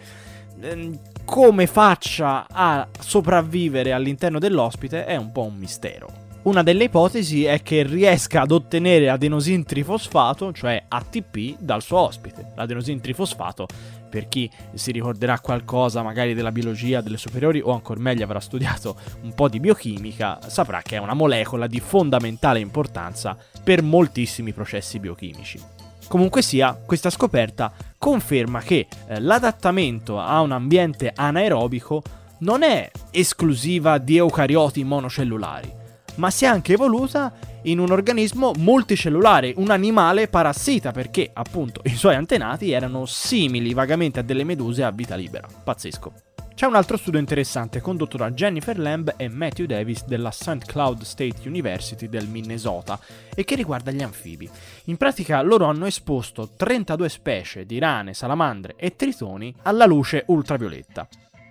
ehm, 0.62 1.00
come 1.26 1.68
faccia 1.68 2.48
a 2.50 2.88
sopravvivere 2.98 3.92
all'interno 3.92 4.40
dell'ospite 4.40 5.04
è 5.04 5.18
un 5.18 5.34
po' 5.34 5.44
un 5.44 5.58
mistero. 5.58 6.25
Una 6.46 6.62
delle 6.62 6.84
ipotesi 6.84 7.44
è 7.44 7.64
che 7.64 7.82
riesca 7.82 8.42
ad 8.42 8.52
ottenere 8.52 9.10
adenosin 9.10 9.64
trifosfato, 9.64 10.54
cioè 10.54 10.86
ATP, 10.88 11.56
dal 11.58 11.82
suo 11.82 11.98
ospite. 12.02 12.52
L'adenosin 12.56 13.02
trifosfato 13.02 13.66
per 14.08 14.28
chi 14.28 14.48
si 14.76 14.92
ricorderà 14.92 15.40
qualcosa 15.40 16.04
magari 16.04 16.36
della 16.36 16.52
biologia 16.52 17.02
delle 17.02 17.18
superiori 17.18 17.62
o 17.62 17.72
ancora 17.72 18.00
meglio 18.00 18.26
avrà 18.26 18.40
studiato 18.40 18.96
un 19.24 19.34
po' 19.34 19.50
di 19.50 19.60
biochimica, 19.60 20.38
saprà 20.46 20.84
che 20.84 20.98
è 20.98 21.00
una 21.00 21.16
molecola 21.16 21.66
di 21.66 21.80
fondamentale 21.80 22.60
importanza 22.60 23.36
per 23.64 23.82
moltissimi 23.82 24.54
processi 24.54 25.00
biochimici. 25.00 25.60
Comunque 26.08 26.44
sia, 26.44 26.80
questa 26.86 27.10
scoperta 27.10 27.74
conferma 27.98 28.62
che 28.62 28.86
eh, 29.08 29.20
l'adattamento 29.20 30.20
a 30.20 30.42
un 30.42 30.52
ambiente 30.52 31.12
anaerobico 31.16 32.04
non 32.42 32.62
è 32.62 32.92
esclusiva 33.10 33.98
di 33.98 34.18
eucarioti 34.18 34.84
monocellulari, 34.84 35.84
ma 36.15 36.30
si 36.30 36.45
è 36.45 36.47
anche 36.47 36.73
evoluta 36.73 37.34
in 37.63 37.80
un 37.80 37.91
organismo 37.91 38.51
multicellulare, 38.58 39.54
un 39.58 39.69
animale 39.69 40.28
parassita, 40.28 40.91
perché 40.91 41.30
appunto 41.34 41.82
i 41.86 41.95
suoi 41.95 42.15
antenati 42.15 42.71
erano 42.71 43.06
simili 43.06 43.73
vagamente 43.73 44.19
a 44.19 44.23
delle 44.23 44.43
meduse 44.43 44.84
a 44.84 44.91
vita 44.91 45.15
libera. 45.15 45.47
Pazzesco. 45.63 46.13
C'è 46.56 46.67
un 46.67 46.75
altro 46.75 46.95
studio 46.95 47.19
interessante 47.19 47.82
condotto 47.82 48.15
da 48.15 48.32
Jennifer 48.32 48.80
Lamb 48.80 49.15
e 49.17 49.28
Matthew 49.28 49.65
Davis 49.65 50.06
della 50.06 50.32
St. 50.32 50.63
Cloud 50.65 51.01
State 51.01 51.49
University 51.49 52.08
del 52.08 52.30
Minnesota 52.30 52.97
e 53.36 53.43
che 53.43 53.56
riguarda 53.56 53.91
gli 53.91 54.01
anfibi. 54.01 54.49
In 54.86 54.95
pratica 54.95 55.41
loro 55.41 55.65
hanno 55.65 55.86
esposto 55.86 56.51
32 56.56 57.10
specie 57.10 57.65
di 57.65 57.78
rane, 57.78 58.13
salamandre 58.13 58.75
e 58.78 58.95
tritoni 58.95 59.54
alla 59.63 59.86
luce 59.86 60.23
ultravioletta, 60.28 61.06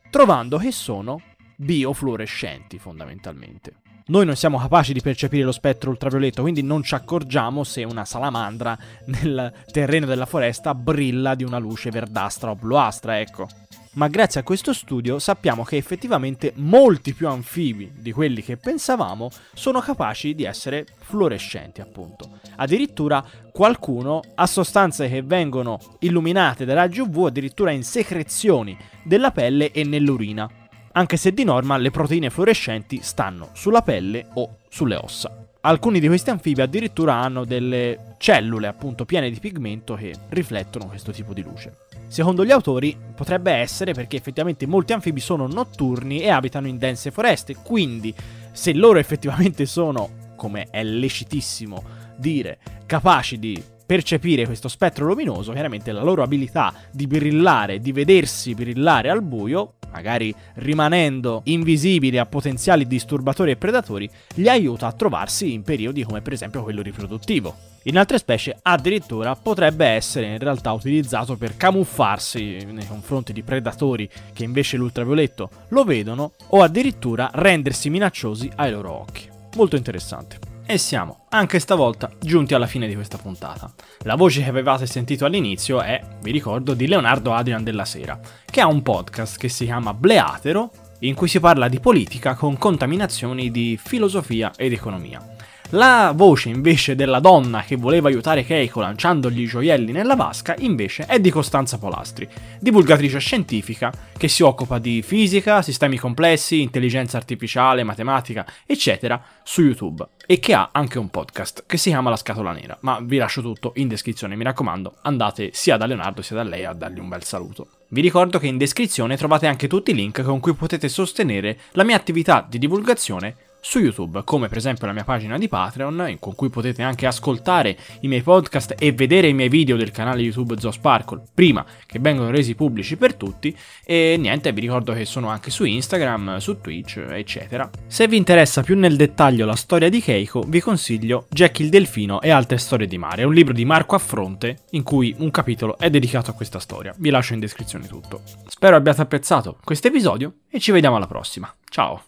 trovando 0.09 0.57
che 0.57 0.72
sono 0.72 1.20
biofluorescenti 1.55 2.79
fondamentalmente. 2.79 3.84
Noi 4.07 4.27
non 4.27 4.37
siamo 4.37 4.59
capaci 4.59 4.93
di 4.93 5.01
percepire 5.01 5.45
lo 5.45 5.53
spettro 5.53 5.88
ultravioletto, 5.88 6.43
quindi 6.43 6.62
non 6.62 6.83
ci 6.83 6.95
accorgiamo 6.95 7.64
se 7.64 7.85
una 7.85 8.05
salamandra 8.05 8.77
nel 9.07 9.51
terreno 9.73 10.05
della 10.05 10.27
foresta 10.27 10.75
brilla 10.75 11.35
di 11.35 11.43
una 11.43 11.57
luce 11.59 11.90
verdastra 11.90 12.51
o 12.51 12.55
bluastra, 12.55 13.19
ecco 13.19 13.49
ma 13.95 14.09
grazie 14.09 14.40
a 14.40 14.43
questo 14.43 14.73
studio 14.73 15.19
sappiamo 15.19 15.62
che 15.62 15.77
effettivamente 15.77 16.53
molti 16.57 17.14
più 17.14 17.29
anfibi 17.29 17.93
di 17.95 18.11
quelli 18.11 18.43
che 18.43 18.57
pensavamo 18.57 19.31
sono 19.53 19.81
capaci 19.81 20.35
di 20.35 20.45
essere 20.45 20.85
fluorescenti, 20.99 21.81
appunto. 21.81 22.40
Addirittura 22.57 23.25
qualcuno 23.53 24.21
ha 24.35 24.47
sostanze 24.47 25.09
che 25.09 25.23
vengono 25.23 25.79
illuminate 26.01 26.64
dai 26.64 26.75
raggi 26.75 27.01
UV 27.01 27.27
addirittura 27.27 27.71
in 27.71 27.85
secrezioni 27.85 28.77
della 29.05 29.31
pelle 29.31 29.71
e 29.71 29.85
nell'urina, 29.85 30.49
anche 30.97 31.17
se 31.17 31.33
di 31.33 31.45
norma 31.45 31.77
le 31.77 31.91
proteine 31.91 32.31
fluorescenti 32.31 33.01
stanno 33.03 33.51
sulla 33.53 33.83
pelle 33.83 34.27
o 34.35 34.59
sulle 34.69 34.97
ossa. 34.97 35.47
Alcuni 35.61 35.99
di 35.99 36.09
questi 36.09 36.31
anfibi 36.31 36.61
addirittura 36.61 37.15
hanno 37.15 37.45
delle 37.45 38.17
cellule 38.19 38.67
appunto 38.67 39.05
piene 39.05 39.31
di 39.31 39.39
pigmento 39.39 39.95
che 39.95 40.15
riflettono 40.29 40.87
questo 40.87 41.11
tipo 41.11 41.33
di 41.33 41.43
luce. 41.43 41.79
Secondo 42.07 42.45
gli 42.45 42.51
autori 42.51 42.97
potrebbe 43.15 43.53
essere 43.53 43.93
perché 43.93 44.17
effettivamente 44.17 44.67
molti 44.67 44.93
anfibi 44.93 45.21
sono 45.21 45.47
notturni 45.47 46.21
e 46.21 46.29
abitano 46.29 46.69
in 46.69 46.79
dense 46.79 47.11
foreste, 47.11 47.57
quindi 47.57 48.15
se 48.53 48.73
loro 48.75 48.99
effettivamente 48.99 49.67
sono, 49.67 50.33
come 50.37 50.69
è 50.71 50.85
lecitissimo 50.85 51.83
dire, 52.17 52.59
capaci 52.87 53.39
di 53.39 53.63
percepire 53.85 54.47
questo 54.47 54.68
spettro 54.68 55.07
luminoso, 55.07 55.53
chiaramente 55.53 55.92
la 55.92 56.03
loro 56.03 56.23
abilità 56.23 56.73
di 56.90 57.07
brillare, 57.07 57.81
di 57.81 57.92
vedersi 57.92 58.55
brillare 58.55 59.11
al 59.11 59.23
buio, 59.23 59.75
magari 59.92 60.35
rimanendo 60.55 61.42
invisibili 61.44 62.18
a 62.18 62.27
potenziali 62.27 62.87
disturbatori 62.87 63.53
e 63.53 63.57
predatori, 63.57 64.11
gli 64.35 64.49
aiuta 64.49 64.87
a 64.87 64.92
trovarsi 64.92 65.53
in 65.53 65.62
periodi 65.62 66.03
come 66.03 66.20
per 66.20 66.33
esempio 66.33 66.62
quello 66.62 66.83
riproduttivo. 66.83 67.73
In 67.87 67.99
altre 67.99 68.18
specie 68.18 68.59
addirittura 68.62 69.37
potrebbe 69.37 69.87
essere 69.87 70.33
in 70.33 70.38
realtà 70.38 70.73
utilizzato 70.73 71.37
per 71.37 71.57
camuffarsi 71.57 72.64
nei 72.64 72.87
confronti 72.87 73.33
di 73.33 73.42
predatori 73.42 74.09
che 74.33 74.44
invece 74.44 74.79
l'ultravioletto 74.79 75.51
lo 75.68 75.85
vedono 75.85 76.33
o 76.49 76.62
addirittura 76.62 77.31
rendersi 77.35 77.90
minacciosi 77.90 78.51
ai 78.57 78.73
loro 78.73 78.92
occhi. 78.92 79.29
Molto 79.57 79.77
interessante. 79.77 80.54
E 80.66 80.79
siamo, 80.79 81.27
anche 81.29 81.59
stavolta, 81.59 82.11
giunti 82.18 82.55
alla 82.55 82.66
fine 82.66 82.88
di 82.88 82.94
questa 82.94 83.18
puntata. 83.18 83.70
La 84.05 84.14
voce 84.14 84.42
che 84.42 84.48
avevate 84.48 84.87
sentito 84.87 85.27
all'inizio 85.27 85.83
è, 85.83 86.00
vi 86.22 86.31
ricordo, 86.31 86.72
di 86.72 86.87
Leonardo 86.87 87.35
Adrian 87.35 87.62
della 87.62 87.85
Sera, 87.85 88.18
che 88.46 88.62
ha 88.62 88.66
un 88.66 88.81
podcast 88.81 89.37
che 89.37 89.50
si 89.50 89.66
chiama 89.66 89.92
Bleatero, 89.92 90.70
in 91.00 91.14
cui 91.14 91.29
si 91.29 91.38
parla 91.38 91.68
di 91.68 91.81
politica 91.81 92.35
con 92.35 92.57
contaminazioni 92.57 93.50
di 93.50 93.79
filosofia 93.83 94.53
ed 94.57 94.72
economia. 94.72 95.34
La 95.70 96.12
voce 96.14 96.50
invece 96.50 96.94
della 96.94 97.20
donna 97.20 97.62
che 97.62 97.77
voleva 97.77 98.09
aiutare 98.09 98.44
Keiko 98.44 98.81
lanciandogli 98.81 99.40
i 99.40 99.46
gioielli 99.46 99.92
nella 99.92 100.14
vasca 100.14 100.55
invece 100.59 101.07
è 101.07 101.18
di 101.18 101.31
Costanza 101.31 101.79
Polastri, 101.79 102.29
divulgatrice 102.61 103.18
scientifica 103.18 103.90
che 104.16 104.29
si 104.29 104.42
occupa 104.42 104.79
di 104.79 105.03
fisica, 105.03 105.62
sistemi 105.62 105.96
complessi, 105.96 106.61
intelligenza 106.61 107.16
artificiale, 107.16 107.83
matematica, 107.83 108.46
eccetera, 108.66 109.20
su 109.42 109.62
YouTube 109.62 110.07
e 110.27 110.38
che 110.38 110.55
ha 110.55 110.68
anche 110.70 110.98
un 110.98 111.09
podcast 111.09 111.64
che 111.66 111.79
si 111.79 111.88
chiama 111.88 112.11
La 112.11 112.16
Scatola 112.16 112.53
Nera, 112.53 112.77
ma 112.81 113.00
vi 113.03 113.16
lascio 113.16 113.42
tutto 113.42 113.72
in 113.77 113.88
descrizione, 113.88 114.37
mi 114.37 114.44
raccomando, 114.44 114.98
andate 115.03 115.50
sia 115.53 115.77
da 115.77 115.87
Leonardo 115.87 116.22
sia 116.22 116.37
da 116.37 116.42
lei 116.42 116.64
a 116.64 116.72
dargli 116.72 116.98
un 116.98 117.09
bel 117.09 117.24
saluto. 117.24 117.68
Vi 117.88 118.00
ricordo 118.00 118.38
che 118.38 118.46
in 118.46 118.59
descrizione 118.59 119.16
trovate 119.16 119.46
anche 119.46 119.68
tutti 119.68 119.92
i 119.92 119.94
link 119.94 120.22
con 120.22 120.40
cui 120.40 120.55
potete 120.55 120.88
sostenere 120.88 121.59
la 121.72 121.85
mia 121.85 121.96
attività 121.96 122.44
di 122.48 122.59
divulgazione 122.59 123.37
su 123.64 123.79
YouTube, 123.79 124.22
come 124.24 124.48
per 124.48 124.59
esempio 124.59 124.87
la 124.87 124.92
mia 124.92 125.05
pagina 125.05 125.38
di 125.38 125.48
Patreon, 125.48 126.18
con 126.20 126.35
cui 126.35 126.50
potete 126.50 126.83
anche 126.83 127.07
ascoltare 127.07 127.77
i 128.00 128.09
miei 128.09 128.20
podcast 128.20 128.74
e 128.79 128.92
vedere 128.92 129.29
i 129.29 129.33
miei 129.33 129.48
video 129.48 129.77
del 129.77 129.90
canale 129.90 130.20
YouTube 130.20 130.59
Zoosparkle 130.59 131.22
prima 131.33 131.64
che 131.87 131.98
vengano 131.98 132.31
resi 132.31 132.55
pubblici 132.55 132.96
per 132.96 133.14
tutti. 133.14 133.57
E 133.83 134.16
niente, 134.18 134.53
vi 134.53 134.61
ricordo 134.61 134.92
che 134.92 135.07
sono 135.07 135.29
anche 135.29 135.50
su 135.50 135.64
Instagram, 135.64 136.37
su 136.37 136.61
Twitch, 136.61 136.98
eccetera. 137.09 137.68
Se 137.87 138.07
vi 138.07 138.18
interessa 138.18 138.62
più 138.62 138.77
nel 138.77 138.96
dettaglio 138.96 139.46
la 139.46 139.57
storia 139.57 139.88
di 139.88 140.03
Keiko, 140.03 140.42
vi 140.46 140.61
consiglio 140.61 141.27
Jack 141.31 141.61
il 141.61 141.70
Delfino 141.70 142.20
e 142.20 142.29
altre 142.29 142.59
storie 142.59 142.87
di 142.87 142.98
mare, 142.98 143.24
un 143.24 143.33
libro 143.33 143.55
di 143.55 143.64
Marco 143.64 143.94
Affronte 143.94 144.59
in 144.72 144.83
cui 144.83 145.14
un 145.18 145.31
capitolo 145.31 145.79
è 145.79 145.88
dedicato 145.88 146.31
a 146.31 146.35
questa 146.35 146.59
storia. 146.59 146.94
Vi 146.98 147.09
lascio 147.09 147.33
in 147.33 147.40
descrizione 147.40 147.87
tutto. 147.87 148.20
Spero 148.46 148.77
abbiate 148.77 149.00
apprezzato 149.00 149.57
questo 149.64 149.88
episodio 149.88 150.35
e 150.50 150.61
ci 150.61 150.70
vediamo 150.70 150.96
alla 150.96 151.07
prossima. 151.07 151.53
Ciao! 151.70 152.03